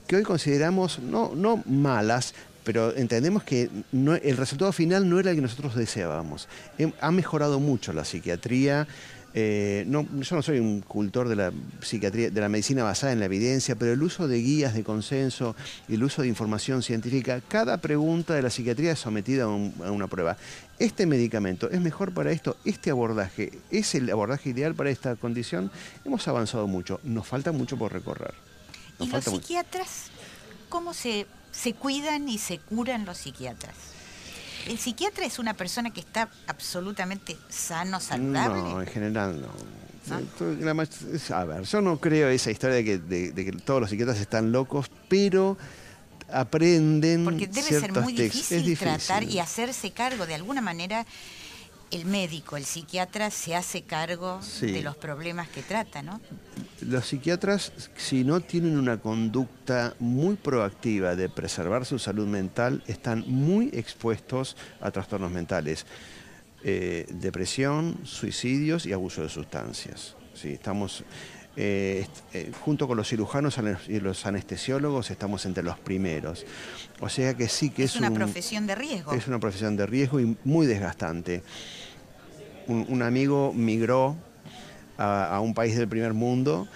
que 0.07 0.17
hoy 0.17 0.23
consideramos 0.23 0.99
no, 0.99 1.31
no 1.35 1.63
malas, 1.65 2.33
pero 2.63 2.95
entendemos 2.95 3.43
que 3.43 3.69
no- 3.91 4.15
el 4.15 4.37
resultado 4.37 4.71
final 4.71 5.09
no 5.09 5.19
era 5.19 5.31
el 5.31 5.35
que 5.37 5.41
nosotros 5.41 5.75
deseábamos. 5.75 6.47
Hem- 6.77 6.93
ha 7.01 7.11
mejorado 7.11 7.59
mucho 7.59 7.93
la 7.93 8.05
psiquiatría. 8.05 8.87
eh, 9.33 9.85
no, 9.87 10.05
yo 10.19 10.35
no 10.35 10.41
soy 10.41 10.59
un 10.59 10.81
cultor 10.81 11.29
de 11.29 11.37
la 11.37 11.53
psiquiatría, 11.81 12.29
de 12.31 12.41
la 12.41 12.49
medicina 12.49 12.83
basada 12.83 13.13
en 13.13 13.19
la 13.21 13.27
evidencia, 13.27 13.75
pero 13.75 13.93
el 13.93 14.03
uso 14.03 14.27
de 14.27 14.39
guías 14.39 14.73
de 14.73 14.83
consenso 14.83 15.55
y 15.87 15.93
el 15.93 16.03
uso 16.03 16.21
de 16.21 16.27
información 16.27 16.83
científica, 16.83 17.39
cada 17.47 17.77
pregunta 17.77 18.33
de 18.33 18.41
la 18.41 18.49
psiquiatría 18.49 18.91
es 18.91 18.99
sometida 18.99 19.43
a, 19.45 19.47
un- 19.47 19.73
a 19.85 19.91
una 19.91 20.07
prueba. 20.07 20.35
Este 20.79 21.05
medicamento 21.05 21.69
es 21.71 21.79
mejor 21.79 22.13
para 22.13 22.33
esto, 22.33 22.57
este 22.65 22.91
abordaje 22.91 23.53
es 23.71 23.95
el 23.95 24.09
abordaje 24.09 24.49
ideal 24.49 24.75
para 24.75 24.89
esta 24.89 25.15
condición. 25.15 25.71
Hemos 26.03 26.27
avanzado 26.27 26.67
mucho, 26.67 26.99
nos 27.05 27.25
falta 27.25 27.53
mucho 27.53 27.77
por 27.77 27.93
recorrer. 27.93 28.33
Nos 28.99 29.07
¿Y 29.07 29.11
los 29.13 29.27
mucho. 29.27 29.41
psiquiatras, 29.43 30.07
cómo 30.67 30.93
se, 30.93 31.25
se 31.51 31.73
cuidan 31.73 32.29
y 32.29 32.37
se 32.37 32.59
curan 32.59 33.05
los 33.05 33.17
psiquiatras? 33.17 33.75
¿El 34.67 34.77
psiquiatra 34.77 35.25
es 35.25 35.39
una 35.39 35.55
persona 35.55 35.91
que 35.91 36.01
está 36.01 36.29
absolutamente 36.47 37.37
sano, 37.49 37.99
saludable? 37.99 38.61
No, 38.61 38.81
en 38.81 38.87
general 38.87 39.41
no. 39.41 39.49
A 41.35 41.45
ver, 41.45 41.63
yo 41.63 41.81
no 41.81 41.99
creo 41.99 42.29
esa 42.29 42.51
historia 42.51 42.75
de 42.75 42.83
que, 42.83 42.97
de 42.97 43.45
que 43.45 43.51
todos 43.53 43.81
los 43.81 43.89
psiquiatras 43.89 44.19
están 44.19 44.51
locos, 44.51 44.89
pero 45.07 45.57
aprenden. 46.33 47.23
Porque 47.23 47.47
debe 47.47 47.69
ser 47.69 47.91
muy 47.93 48.13
difícil, 48.13 48.77
tratar 48.77 49.23
y 49.23 49.39
hacerse 49.39 49.91
cargo 49.91 50.25
de 50.25 50.35
alguna 50.35 50.61
manera. 50.61 51.05
El 51.91 52.05
médico, 52.05 52.55
el 52.55 52.63
psiquiatra 52.63 53.29
se 53.29 53.55
hace 53.55 53.83
cargo 53.83 54.39
de 54.61 54.81
los 54.81 54.95
problemas 54.95 55.49
que 55.49 55.61
trata, 55.61 56.01
¿no? 56.01 56.21
Los 56.79 57.07
psiquiatras, 57.07 57.73
si 57.97 58.23
no 58.23 58.39
tienen 58.39 58.79
una 58.79 58.97
conducta 58.97 59.93
muy 59.99 60.35
proactiva 60.35 61.15
de 61.15 61.27
preservar 61.27 61.85
su 61.85 61.99
salud 61.99 62.27
mental, 62.27 62.81
están 62.87 63.25
muy 63.27 63.69
expuestos 63.73 64.55
a 64.79 64.89
trastornos 64.91 65.31
mentales. 65.31 65.85
Eh, 66.63 67.07
depresión, 67.09 67.97
suicidios 68.03 68.85
y 68.85 68.93
abuso 68.93 69.23
de 69.23 69.29
sustancias. 69.29 70.15
Sí, 70.33 70.53
estamos 70.53 71.03
eh, 71.57 72.07
eh, 72.33 72.51
junto 72.61 72.87
con 72.87 72.95
los 72.95 73.09
cirujanos 73.09 73.59
y 73.89 73.99
los 73.99 74.25
anestesiólogos 74.25 75.11
estamos 75.11 75.45
entre 75.45 75.63
los 75.63 75.77
primeros. 75.77 76.45
O 77.01 77.09
sea 77.09 77.33
que 77.33 77.49
sí 77.49 77.71
que 77.71 77.83
es, 77.83 77.91
es 77.91 77.97
una 77.97 78.11
profesión 78.11 78.67
de 78.67 78.75
riesgo. 78.75 79.13
Es 79.13 79.27
una 79.27 79.39
profesión 79.39 79.75
de 79.75 79.85
riesgo 79.85 80.19
y 80.21 80.37
muy 80.45 80.65
desgastante. 80.65 81.43
Un, 82.67 83.01
amigo 83.01 83.51
migró 83.53 84.15
a, 84.97 85.41
un 85.41 85.53
país 85.53 85.75
del 85.75 85.89
primer 85.89 86.13
mundo 86.13 86.69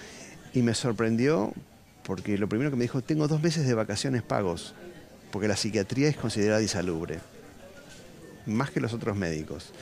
y 0.52 0.60
me 0.60 0.74
sorprendió 0.74 1.54
porque 2.02 2.36
lo 2.36 2.48
primero 2.48 2.70
que 2.70 2.76
me 2.76 2.84
dijo, 2.84 3.02
tengo 3.02 3.28
dos 3.28 3.42
meses 3.42 3.66
de 3.66 3.72
vacaciones 3.72 4.22
pagos, 4.22 4.74
porque 5.32 5.48
la 5.48 5.56
psiquiatría 5.56 6.08
es 6.08 6.16
considerada 6.16 6.60
insalubre, 6.60 7.18
más 8.46 8.70
que 8.70 8.80
los 8.80 8.92
otros 8.92 9.16
médicos. 9.16 9.72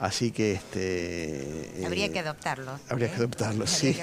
Así 0.00 0.30
que 0.30 0.52
este 0.52 1.84
habría 1.84 2.10
que 2.10 2.20
adoptarlo. 2.20 2.80
Habría 2.88 3.10
que 3.10 3.16
adoptarlo, 3.16 3.66
sí. 3.66 3.94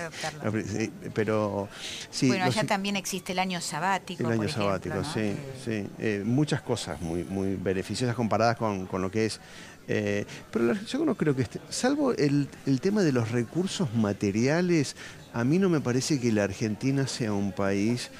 Pero 1.15 1.67
sí. 2.12 2.27
Bueno, 2.27 2.45
allá 2.45 2.65
también 2.65 2.95
existe 2.95 3.32
el 3.32 3.39
año 3.39 3.60
sabático. 3.62 4.23
El 4.23 4.39
año 4.39 4.47
sabático, 4.47 5.03
sí, 5.03 5.36
sí. 5.65 5.88
Eh, 5.97 6.21
muchas 6.23 6.62
cosas 6.62 7.01
muy, 7.01 7.23
muy 7.23 7.56
beneficiosas 7.56 8.15
comparadas 8.15 8.58
con, 8.58 8.88
lo 8.91 9.10
que 9.10 9.25
es. 9.25 9.39
Eh, 9.88 10.25
pero 10.51 10.73
yo 10.73 11.03
no 11.03 11.15
creo 11.15 11.36
que 11.36 11.43
esté, 11.43 11.62
salvo 11.69 12.12
el, 12.12 12.47
el 12.65 12.82
tema 12.82 13.01
de 13.01 13.13
los 13.13 13.32
recursos 13.32 13.91
materiales, 13.95 14.97
a 15.34 15.45
mí 15.45 15.60
no 15.60 15.69
me 15.69 15.80
parece 15.80 16.19
que 16.19 16.32
la 16.32 16.43
Argentina 16.43 17.08
sea 17.08 17.32
un 17.32 17.53
país 17.53 18.12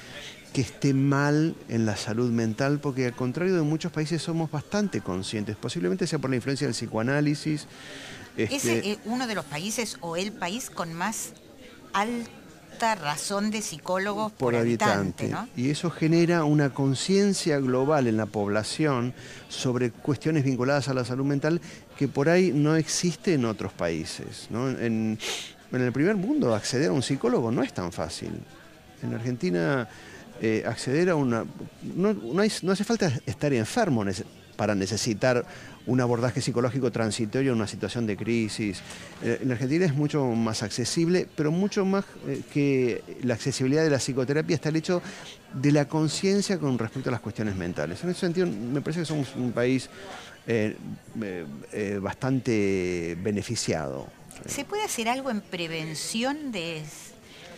que 0.52 0.60
esté 0.60 0.94
mal 0.94 1.54
en 1.68 1.86
la 1.86 1.96
salud 1.96 2.30
mental, 2.30 2.78
porque 2.80 3.06
al 3.06 3.14
contrario 3.14 3.54
de 3.54 3.62
muchos 3.62 3.92
países 3.92 4.22
somos 4.22 4.50
bastante 4.50 5.00
conscientes, 5.00 5.56
posiblemente 5.56 6.06
sea 6.06 6.18
por 6.18 6.30
la 6.30 6.36
influencia 6.36 6.66
del 6.66 6.74
psicoanálisis. 6.74 7.66
Este... 8.36 8.54
Es 8.54 8.64
eh, 8.66 8.98
uno 9.04 9.26
de 9.26 9.34
los 9.34 9.44
países 9.44 9.96
o 10.00 10.16
el 10.16 10.32
país 10.32 10.70
con 10.70 10.92
más 10.94 11.32
alta 11.92 12.94
razón 12.94 13.50
de 13.50 13.60
psicólogos 13.60 14.32
por, 14.32 14.54
habitante. 14.54 15.34
Y 15.56 15.70
eso 15.70 15.90
genera 15.90 16.44
una 16.44 16.72
conciencia 16.72 17.58
global 17.58 18.06
en 18.06 18.16
la 18.16 18.26
población 18.26 19.14
sobre 19.48 19.90
cuestiones 19.90 20.44
vinculadas 20.44 20.88
a 20.88 20.94
la 20.94 21.04
salud 21.04 21.24
mental 21.24 21.60
que 21.96 22.06
por 22.06 22.28
ahí 22.28 22.52
no 22.54 22.76
existe 22.76 23.34
en 23.34 23.44
otros 23.44 23.72
países. 23.72 24.48
En, 24.50 25.18
en 25.72 25.80
el 25.82 25.92
primer 25.92 26.16
mundo 26.16 26.54
acceder 26.54 26.90
a 26.90 26.92
un 26.92 27.02
psicólogo 27.02 27.50
no 27.50 27.62
es 27.62 27.72
tan 27.72 27.90
fácil. 27.90 28.32
En 29.02 29.14
Argentina 29.14 29.88
eh, 30.40 30.62
acceder 30.66 31.10
a 31.10 31.16
una... 31.16 31.44
No, 31.82 32.14
no, 32.14 32.42
hace 32.42 32.84
falta 32.84 33.12
estar 33.26 33.52
enfermo 33.52 34.04
para 34.56 34.74
necesitar 34.74 35.44
un 35.86 36.00
abordaje 36.00 36.40
psicológico 36.40 36.90
transitorio 36.90 37.52
en 37.52 37.58
una 37.58 37.66
situación 37.66 38.06
de 38.06 38.16
crisis. 38.16 38.80
Eh, 39.22 39.40
en 39.42 39.50
Argentina 39.50 39.84
es 39.86 39.94
mucho 39.94 40.24
más 40.24 40.62
accesible, 40.62 41.26
pero 41.34 41.50
mucho 41.50 41.84
más 41.84 42.04
eh, 42.26 42.42
que 42.52 43.02
la 43.22 43.34
accesibilidad 43.34 43.82
de 43.82 43.90
la 43.90 43.98
psicoterapia 43.98 44.54
está 44.54 44.68
el 44.68 44.76
hecho 44.76 45.02
de 45.54 45.72
la 45.72 45.88
conciencia 45.88 46.58
con 46.58 46.78
respecto 46.78 47.08
a 47.08 47.12
las 47.12 47.20
cuestiones 47.20 47.56
mentales. 47.56 48.02
En 48.04 48.10
ese 48.10 48.20
sentido, 48.20 48.46
me 48.46 48.80
parece 48.80 49.00
que 49.00 49.06
somos 49.06 49.34
un 49.36 49.52
país 49.52 49.88
bastante 52.00 53.18
beneficiado. 53.22 54.06
¿Se 54.46 54.64
puede 54.64 54.84
hacer 54.84 55.08
algo 55.08 55.30
en 55.30 55.42
prevención 55.42 56.52
de 56.52 56.82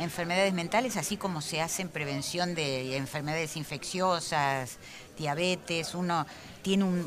enfermedades 0.00 0.52
mentales, 0.52 0.96
así 0.96 1.16
como 1.16 1.40
se 1.40 1.60
hace 1.60 1.82
en 1.82 1.88
prevención 1.88 2.54
de 2.54 2.96
enfermedades 2.96 3.56
infecciosas, 3.56 4.78
diabetes, 5.16 5.94
uno 5.94 6.26
tiene 6.62 6.84
un, 6.84 7.06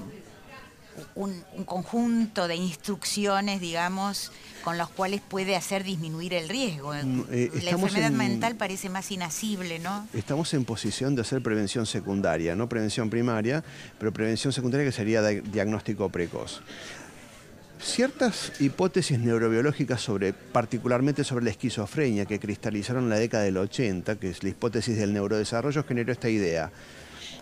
un, 1.16 1.64
conjunto 1.66 2.48
de 2.48 2.56
instrucciones, 2.56 3.60
digamos, 3.60 4.32
con 4.64 4.78
los 4.78 4.90
cuales 4.90 5.22
puede 5.22 5.56
hacer 5.56 5.84
disminuir 5.84 6.34
el 6.34 6.50
riesgo. 6.50 6.94
Mm, 6.94 7.24
eh, 7.32 7.52
La 7.64 7.72
enfermedad 7.72 8.12
mental 8.12 8.56
parece 8.56 8.90
más 8.90 9.12
inasible, 9.12 9.80
¿no? 9.80 10.08
Estamos 10.14 10.54
en 10.54 10.66
posición 10.66 11.16
de 11.16 11.22
hacer 11.22 11.42
prevención 11.42 11.86
secundaria, 11.86 12.56
no 12.56 12.70
prevención 12.70 13.10
primaria, 13.10 13.64
pero 13.98 14.12
prevención 14.14 14.54
secundaria 14.54 14.86
que 14.86 14.92
sería 14.92 15.22
diagnóstico 15.22 16.10
precoz 16.10 16.62
ciertas 17.84 18.54
hipótesis 18.60 19.20
neurobiológicas 19.20 20.02
sobre, 20.02 20.34
particularmente 20.34 21.24
sobre 21.24 21.46
la 21.46 21.52
esquizofrenia 21.52 22.26
que 22.26 22.40
cristalizaron 22.40 23.04
en 23.04 23.10
la 23.10 23.18
década 23.18 23.44
del 23.44 23.58
80, 23.58 24.16
que 24.18 24.30
es 24.30 24.44
la 24.44 24.50
hipótesis 24.50 24.98
del 24.98 25.14
neurodesarrollo, 25.14 25.84
generó 25.84 26.12
esta 26.12 26.30
idea. 26.30 26.72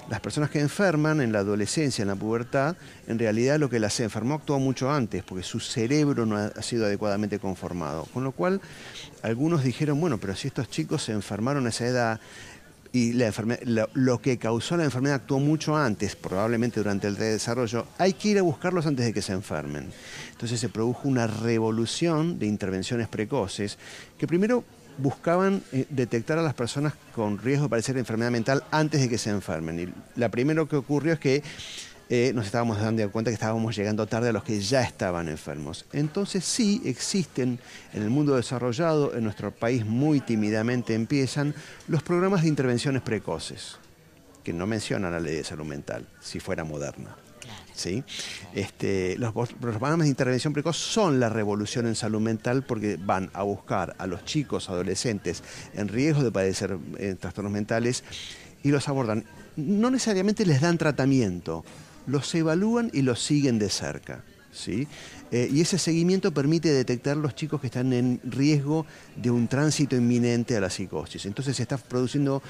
Las 0.09 0.19
personas 0.19 0.49
que 0.49 0.59
enferman 0.59 1.21
en 1.21 1.31
la 1.31 1.39
adolescencia, 1.39 2.01
en 2.01 2.09
la 2.09 2.15
pubertad, 2.15 2.75
en 3.07 3.19
realidad 3.19 3.59
lo 3.59 3.69
que 3.69 3.79
las 3.79 3.97
enfermó 3.99 4.35
actuó 4.35 4.59
mucho 4.59 4.91
antes, 4.91 5.23
porque 5.23 5.43
su 5.43 5.59
cerebro 5.59 6.25
no 6.25 6.35
ha 6.37 6.61
sido 6.61 6.85
adecuadamente 6.85 7.39
conformado. 7.39 8.05
Con 8.13 8.23
lo 8.23 8.31
cual, 8.31 8.59
algunos 9.21 9.63
dijeron, 9.63 10.01
bueno, 10.01 10.17
pero 10.17 10.35
si 10.35 10.47
estos 10.47 10.69
chicos 10.69 11.03
se 11.03 11.13
enfermaron 11.13 11.65
a 11.65 11.69
esa 11.69 11.85
edad, 11.85 12.19
y 12.93 13.13
la 13.13 13.31
lo, 13.93 14.21
que 14.21 14.37
causó 14.37 14.75
la 14.75 14.83
enfermedad 14.83 15.15
actuó 15.15 15.39
mucho 15.39 15.77
antes, 15.77 16.15
probablemente 16.15 16.79
durante 16.79 17.07
el 17.07 17.15
desarrollo, 17.15 17.87
hay 17.97 18.13
que 18.13 18.29
ir 18.29 18.39
a 18.39 18.41
buscarlos 18.41 18.85
antes 18.85 19.05
de 19.05 19.13
que 19.13 19.21
se 19.21 19.31
enfermen. 19.31 19.91
Entonces 20.31 20.59
se 20.59 20.69
produjo 20.69 21.07
una 21.07 21.27
revolución 21.27 22.37
de 22.37 22.47
intervenciones 22.47 23.07
precoces 23.07 23.77
que 24.17 24.27
primero 24.27 24.63
buscaban 24.97 25.63
eh, 25.71 25.85
detectar 25.89 26.37
a 26.37 26.41
las 26.41 26.53
personas 26.53 26.93
con 27.15 27.37
riesgo 27.37 27.65
de 27.65 27.69
padecer 27.69 27.97
enfermedad 27.97 28.31
mental 28.31 28.63
antes 28.71 28.99
de 29.01 29.09
que 29.09 29.17
se 29.17 29.29
enfermen. 29.29 29.79
Y 29.79 30.19
la 30.19 30.29
primero 30.29 30.67
que 30.67 30.75
ocurrió 30.75 31.13
es 31.13 31.19
que 31.19 31.43
eh, 32.13 32.33
nos 32.35 32.45
estábamos 32.45 32.77
dando 32.77 33.09
cuenta 33.09 33.31
que 33.31 33.35
estábamos 33.35 33.73
llegando 33.73 34.05
tarde 34.05 34.27
a 34.27 34.33
los 34.33 34.43
que 34.43 34.59
ya 34.59 34.81
estaban 34.81 35.29
enfermos. 35.29 35.85
Entonces 35.93 36.43
sí 36.43 36.81
existen 36.83 37.57
en 37.93 38.03
el 38.03 38.09
mundo 38.09 38.35
desarrollado, 38.35 39.15
en 39.15 39.23
nuestro 39.23 39.51
país 39.51 39.85
muy 39.85 40.19
tímidamente 40.19 40.93
empiezan 40.93 41.55
los 41.87 42.03
programas 42.03 42.41
de 42.41 42.49
intervenciones 42.49 43.01
precoces, 43.01 43.77
que 44.43 44.51
no 44.51 44.67
mencionan 44.67 45.13
la 45.13 45.21
ley 45.21 45.35
de 45.35 45.45
salud 45.45 45.63
mental, 45.63 46.05
si 46.19 46.41
fuera 46.41 46.65
moderna. 46.65 47.15
¿Sí? 47.73 48.03
Este, 48.53 49.17
los, 49.17 49.33
programas 49.33 49.99
de 49.99 50.09
intervención 50.09 50.51
precoz 50.51 50.75
son 50.75 51.21
la 51.21 51.29
revolución 51.29 51.87
en 51.87 51.95
salud 51.95 52.19
mental 52.19 52.63
porque 52.63 52.97
van 53.01 53.29
a 53.33 53.43
buscar 53.43 53.95
a 53.97 54.05
los 54.05 54.25
chicos, 54.25 54.69
adolescentes 54.69 55.41
en 55.73 55.87
riesgo 55.87 56.23
de 56.23 56.31
padecer 56.31 56.77
eh, 56.97 57.15
trastornos 57.17 57.53
mentales 57.53 58.03
y 58.63 58.69
los 58.69 58.89
abordan. 58.89 59.23
No 59.55 59.89
necesariamente 59.89 60.45
les 60.45 60.59
dan 60.59 60.77
tratamiento, 60.77 61.63
los 62.07 62.33
evalúan 62.35 62.89
y 62.93 63.01
los 63.01 63.21
siguen 63.21 63.59
de 63.59 63.69
cerca. 63.69 64.23
¿sí? 64.51 64.87
Eh, 65.31 65.49
y 65.51 65.61
ese 65.61 65.77
seguimiento 65.77 66.33
permite 66.33 66.69
detectar 66.71 67.15
los 67.15 67.35
chicos 67.35 67.61
que 67.61 67.67
están 67.67 67.93
en 67.93 68.19
riesgo 68.23 68.85
de 69.15 69.31
un 69.31 69.47
tránsito 69.47 69.95
inminente 69.95 70.57
a 70.57 70.59
la 70.59 70.69
psicosis. 70.69 71.25
Entonces 71.25 71.55
se 71.55 71.63
está 71.63 71.77
produciendo 71.77 72.43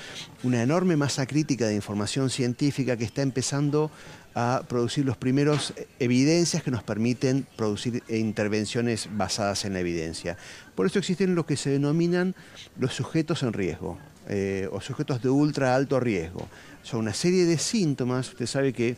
una 0.43 0.63
enorme 0.63 0.95
masa 0.95 1.25
crítica 1.25 1.67
de 1.67 1.75
información 1.75 2.29
científica 2.29 2.97
que 2.97 3.05
está 3.05 3.21
empezando 3.21 3.91
a 4.33 4.63
producir 4.67 5.05
los 5.05 5.17
primeros 5.17 5.73
evidencias 5.99 6.63
que 6.63 6.71
nos 6.71 6.83
permiten 6.83 7.45
producir 7.57 8.01
intervenciones 8.07 9.09
basadas 9.11 9.65
en 9.65 9.73
la 9.73 9.81
evidencia. 9.81 10.37
Por 10.73 10.85
eso 10.85 10.99
existen 10.99 11.35
lo 11.35 11.45
que 11.45 11.57
se 11.57 11.69
denominan 11.69 12.33
los 12.79 12.93
sujetos 12.93 13.43
en 13.43 13.53
riesgo 13.53 13.99
eh, 14.29 14.69
o 14.71 14.79
sujetos 14.81 15.21
de 15.21 15.29
ultra 15.29 15.75
alto 15.75 15.99
riesgo. 15.99 16.47
Son 16.81 17.01
una 17.01 17.13
serie 17.13 17.45
de 17.45 17.57
síntomas, 17.57 18.29
usted 18.29 18.47
sabe 18.47 18.71
que 18.73 18.95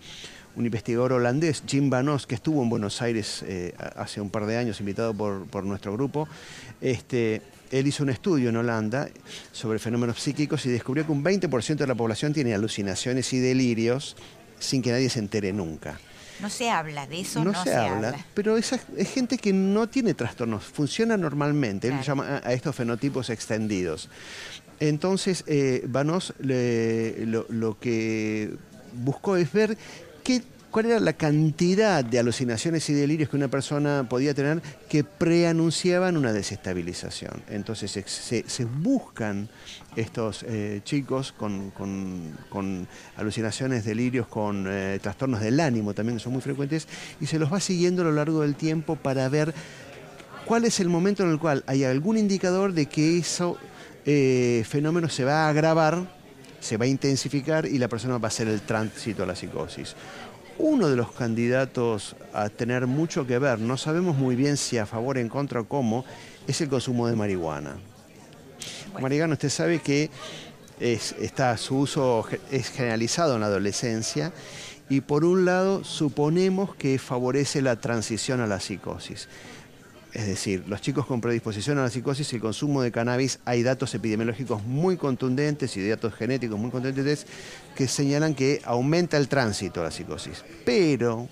un 0.56 0.66
investigador 0.66 1.14
holandés, 1.14 1.64
Jim 1.66 1.90
Vanos, 1.90 2.28
que 2.28 2.36
estuvo 2.36 2.62
en 2.62 2.70
Buenos 2.70 3.02
Aires 3.02 3.44
eh, 3.48 3.74
hace 3.96 4.22
un 4.22 4.30
par 4.30 4.46
de 4.46 4.58
años, 4.58 4.80
invitado 4.80 5.14
por, 5.14 5.64
nuestro 5.64 5.94
grupo, 5.94 6.28
este, 6.82 7.42
él 7.72 7.88
hizo 7.88 8.04
un 8.04 8.10
estudio 8.10 8.50
en 8.50 8.58
Holanda 8.58 9.10
sobre 9.52 9.80
fenómenos 9.80 10.20
psíquicos 10.20 10.66
y 10.66 10.70
descubrió 10.70 11.06
que 11.06 11.12
un 11.12 11.24
20% 11.24 11.76
de 11.76 11.88
la 11.88 11.96
población 11.96 12.34
tiene 12.34 12.54
alucinaciones 12.54 13.34
y 13.34 13.40
delirios 13.40 14.16
sin 14.60 14.82
que 14.82 14.92
nadie 14.92 15.10
se 15.10 15.20
entere 15.20 15.52
nunca. 15.54 16.00
No 16.40 16.50
se 16.50 16.70
habla 16.70 17.08
de 17.08 17.22
eso, 17.22 17.44
no, 17.44 17.64
se, 17.64 17.74
habla, 17.74 18.16
Pero 18.34 18.58
esa, 18.58 18.80
es 18.98 19.14
gente 19.14 19.38
que 19.38 19.54
no 19.54 19.88
tiene 19.88 20.14
trastornos, 20.14 20.64
funciona 20.64 21.16
normalmente. 21.16 21.88
Él 21.88 22.02
llama 22.02 22.42
a, 22.44 22.54
estos 22.54 22.76
fenotipos 22.76 23.30
extendidos. 23.30 24.10
Entonces, 24.80 25.44
eh, 25.48 25.84
Vanos 25.88 26.34
lo, 26.40 27.46
lo 27.50 27.80
que 27.80 28.56
buscó 28.94 29.38
es 29.38 29.52
ver 29.54 29.78
qué 30.24 30.42
cuál 30.74 30.88
era 30.88 31.00
la 31.00 31.14
cantidad 31.14 32.04
de 32.04 32.18
alucinaciones 32.18 32.90
y 32.90 32.94
delirios 32.94 33.30
que 33.30 33.36
una 33.36 33.48
persona 33.48 34.08
podía 34.10 34.34
tener 34.34 34.60
que 34.90 35.04
preanunciaban 35.04 36.18
una 36.18 36.34
desestabilización. 36.34 37.44
Entonces 37.48 37.92
se, 37.92 38.66
buscan 38.66 39.50
estos 39.96 40.42
eh, 40.42 40.82
chicos 40.84 41.32
con, 41.32 42.88
alucinaciones, 43.16 43.86
delirios, 43.86 44.28
con 44.28 44.66
eh, 44.68 44.98
trastornos 45.00 45.42
del 45.42 45.60
ánimo 45.60 45.94
también, 45.94 46.18
que 46.18 46.24
son 46.24 46.34
muy 46.34 46.42
frecuentes, 46.42 46.88
y 47.22 47.28
se 47.28 47.38
los 47.38 47.54
va 47.54 47.60
siguiendo 47.60 48.02
a 48.02 48.06
lo 48.06 48.12
largo 48.12 48.42
del 48.42 48.56
tiempo 48.56 48.96
para 48.96 49.30
ver 49.30 49.54
cuál 50.46 50.66
es 50.66 50.80
el 50.80 50.90
momento 50.90 51.22
en 51.22 51.30
el 51.30 51.38
cual 51.38 51.64
hay 51.68 51.84
algún 51.84 52.18
indicador 52.18 52.74
de 52.74 52.88
que 52.88 53.20
ese 53.20 53.44
eh, 54.08 54.66
fenómeno 54.68 55.08
se 55.08 55.24
va 55.24 55.46
a 55.46 55.50
agravar, 55.50 56.23
se 56.64 56.78
va 56.78 56.86
a 56.86 56.88
intensificar 56.88 57.66
y 57.66 57.78
la 57.78 57.90
persona 57.90 58.18
va 58.18 58.28
a 58.28 58.30
hacer 58.30 58.48
el 58.48 58.62
tránsito 58.62 59.24
a 59.24 59.26
la 59.26 59.36
psicosis. 59.36 59.96
Uno 60.58 60.88
de 60.88 60.96
los 60.96 61.12
candidatos 61.12 62.16
a 62.32 62.48
tener 62.48 62.88
mucho 62.88 63.28
que 63.28 63.38
ver, 63.38 63.60
no 63.60 63.76
sabemos 63.76 64.18
muy 64.18 64.38
bien 64.38 64.56
si 64.56 64.78
a 64.78 64.86
favor, 64.86 65.18
en 65.18 65.28
contra 65.28 65.60
o 65.60 65.68
cómo, 65.68 66.06
es 66.48 66.62
el 66.62 66.70
consumo 66.70 67.08
de 67.08 67.18
marihuana. 67.18 67.76
Marihuana, 69.02 69.34
usted 69.34 69.50
sabe 69.50 69.80
que 69.80 70.10
está, 70.80 71.58
su 71.58 71.80
uso 71.80 72.26
es 72.50 72.70
generalizado 72.70 73.36
en 73.36 73.42
la 73.42 73.48
adolescencia 73.48 74.32
y 74.88 75.02
por 75.02 75.26
un 75.26 75.44
lado 75.44 75.84
suponemos 75.84 76.76
que 76.76 76.98
favorece 76.98 77.62
la 77.62 77.76
transición 77.82 78.40
a 78.40 78.48
la 78.48 78.62
psicosis. 78.62 79.28
Es 80.14 80.28
decir, 80.28 80.64
los 80.68 80.80
chicos 80.80 81.08
con 81.08 81.22
predisposición 81.22 81.80
a 81.80 81.84
la 81.84 81.90
psicosis, 81.90 82.32
el 82.34 82.40
consumo 82.40 82.84
de 82.84 82.92
cannabis, 82.92 83.40
hay 83.46 83.64
datos 83.64 83.96
epidemiológicos 83.96 84.64
muy 84.64 84.96
contundentes 84.96 85.76
y 85.76 85.90
datos 85.90 86.14
genéticos 86.14 86.60
muy 86.60 86.70
contundentes 86.70 87.26
que 87.76 87.88
señalan 87.88 88.36
que 88.36 88.62
aumenta 88.64 89.18
el 89.18 89.28
tránsito 89.28 89.82
a 89.82 89.86
la 89.86 89.92
psicosis. 89.92 90.46
Pero 90.66 91.28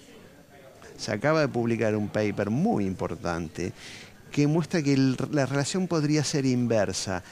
se 0.97 1.11
acaba 1.11 1.41
de 1.41 1.47
publicar 1.47 1.95
un 1.95 2.09
paper 2.09 2.49
muy 2.49 2.85
importante 2.85 3.71
que 4.31 4.47
muestra 4.47 4.81
que 4.81 4.97
la 4.97 5.45
relación 5.45 5.87
podría 5.87 6.23
ser 6.23 6.47
inversa 6.47 7.23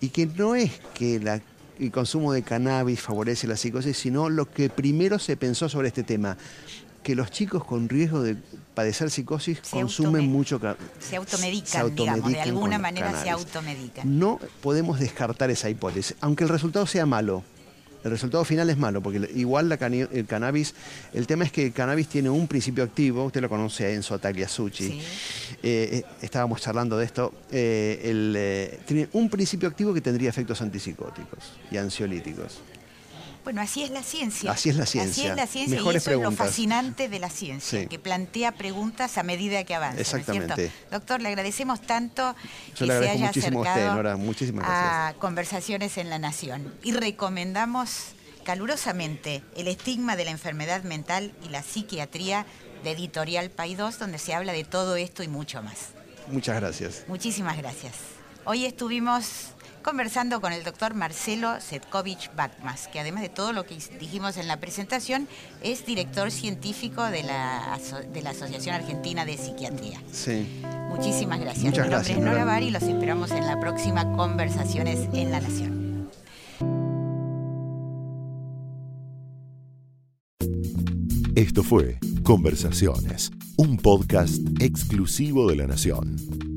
y 0.00 0.08
que 0.08 0.24
no 0.24 0.54
es 0.54 0.80
que 0.94 1.16
el 1.78 1.90
consumo 1.90 2.32
de 2.32 2.40
cannabis 2.40 3.02
favorece 3.02 3.46
la 3.46 3.56
psicosis, 3.56 3.98
sino 3.98 4.30
lo 4.30 4.50
que 4.50 4.70
primero 4.70 5.18
se 5.18 5.36
pensó 5.36 5.68
sobre 5.68 5.88
este 5.88 6.04
tema 6.04 6.38
que 7.06 7.14
los 7.14 7.30
chicos 7.30 7.64
con 7.64 7.88
riesgo 7.88 8.20
de 8.20 8.36
padecer 8.74 9.12
psicosis 9.12 9.60
consumen 9.70 10.26
mucho 10.26 10.58
se 10.98 11.14
automedican, 11.14 11.66
se 11.68 11.78
automedican 11.78 12.14
digamos, 12.14 12.32
de 12.32 12.40
alguna 12.40 12.78
manera 12.80 13.22
se 13.22 13.30
automedican. 13.30 14.18
No 14.18 14.40
podemos 14.60 14.98
descartar 14.98 15.48
esa 15.52 15.70
hipótesis, 15.70 16.16
aunque 16.20 16.42
el 16.42 16.50
resultado 16.50 16.84
sea 16.84 17.06
malo. 17.06 17.44
El 18.02 18.10
resultado 18.10 18.44
final 18.44 18.70
es 18.70 18.76
malo, 18.76 19.02
porque 19.02 19.30
igual 19.36 19.70
el 19.70 20.26
cannabis, 20.26 20.74
el 21.12 21.28
tema 21.28 21.44
es 21.44 21.52
que 21.52 21.66
el 21.66 21.72
cannabis 21.72 22.08
tiene 22.08 22.28
un 22.28 22.48
principio 22.48 22.82
activo, 22.82 23.24
usted 23.24 23.40
lo 23.40 23.48
conoce 23.48 23.94
en 23.94 24.02
su 24.02 24.18
Tagliasucci, 24.18 24.88
sí. 24.88 25.00
Eh, 25.62 26.02
estábamos 26.22 26.60
charlando 26.60 26.98
de 26.98 27.04
esto, 27.04 27.32
eh, 27.52 28.00
eh, 28.02 28.80
tiene 28.84 29.08
un 29.12 29.28
principio 29.28 29.68
activo 29.68 29.94
que 29.94 30.00
tendría 30.00 30.28
efectos 30.28 30.60
antipsicóticos 30.60 31.52
y 31.70 31.76
ansiolíticos. 31.76 32.60
Bueno, 33.46 33.60
así 33.60 33.84
es 33.84 33.90
la 33.90 34.02
ciencia. 34.02 34.50
Así 34.50 34.70
es 34.70 34.76
la 34.76 34.86
ciencia. 34.86 35.12
Así 35.12 35.30
es 35.30 35.36
la 35.36 35.46
ciencia 35.46 35.76
y 35.80 35.96
eso 35.96 36.10
es 36.10 36.18
lo 36.20 36.32
fascinante 36.32 37.08
de 37.08 37.20
la 37.20 37.30
ciencia, 37.30 37.86
que 37.86 37.96
plantea 38.00 38.50
preguntas 38.50 39.18
a 39.18 39.22
medida 39.22 39.62
que 39.62 39.72
avanza. 39.72 40.00
Exactamente. 40.00 40.72
Doctor, 40.90 41.22
le 41.22 41.28
agradecemos 41.28 41.80
tanto 41.80 42.34
que 42.76 42.86
se 42.86 43.08
haya 43.08 43.28
acercado 43.28 44.08
a, 44.08 44.16
Muchísimas 44.16 44.66
a 44.68 45.14
conversaciones 45.20 45.96
en 45.96 46.10
la 46.10 46.18
Nación. 46.18 46.74
Y 46.82 46.90
recomendamos 46.90 48.16
calurosamente 48.42 49.44
el 49.54 49.68
estigma 49.68 50.16
de 50.16 50.24
la 50.24 50.32
enfermedad 50.32 50.82
mental 50.82 51.32
y 51.44 51.48
la 51.50 51.62
psiquiatría 51.62 52.46
de 52.82 52.90
Editorial 52.90 53.50
Paidós, 53.50 54.00
donde 54.00 54.18
se 54.18 54.34
habla 54.34 54.54
de 54.54 54.64
todo 54.64 54.96
esto 54.96 55.22
y 55.22 55.28
mucho 55.28 55.62
más. 55.62 55.90
Muchas 56.32 56.56
gracias. 56.56 57.04
Muchísimas 57.06 57.56
gracias. 57.58 57.94
Hoy 58.44 58.64
estuvimos 58.64 59.54
conversando 59.86 60.40
con 60.40 60.52
el 60.52 60.64
doctor 60.64 60.94
Marcelo 60.94 61.60
Setkovich 61.60 62.34
Bakmas, 62.34 62.88
que 62.88 62.98
además 62.98 63.22
de 63.22 63.28
todo 63.28 63.52
lo 63.52 63.64
que 63.64 63.78
dijimos 64.00 64.36
en 64.36 64.48
la 64.48 64.58
presentación, 64.58 65.28
es 65.62 65.86
director 65.86 66.32
científico 66.32 67.04
de 67.04 67.22
la, 67.22 67.78
de 68.12 68.20
la 68.20 68.30
Asociación 68.30 68.74
Argentina 68.74 69.24
de 69.24 69.38
Psiquiatría. 69.38 70.02
Sí. 70.10 70.60
Muchísimas 70.88 71.38
gracias. 71.38 71.72
Mi 71.72 71.78
nombre 71.78 72.12
es 72.12 72.18
Nora 72.18 72.44
Bar 72.44 72.64
y 72.64 72.72
los 72.72 72.82
esperamos 72.82 73.30
en 73.30 73.46
la 73.46 73.60
próxima 73.60 74.10
Conversaciones 74.16 75.08
en 75.12 75.30
la 75.30 75.40
Nación. 75.40 76.10
Esto 81.36 81.62
fue 81.62 82.00
Conversaciones, 82.24 83.30
un 83.56 83.76
podcast 83.76 84.40
exclusivo 84.58 85.48
de 85.48 85.54
la 85.54 85.68
Nación. 85.68 86.55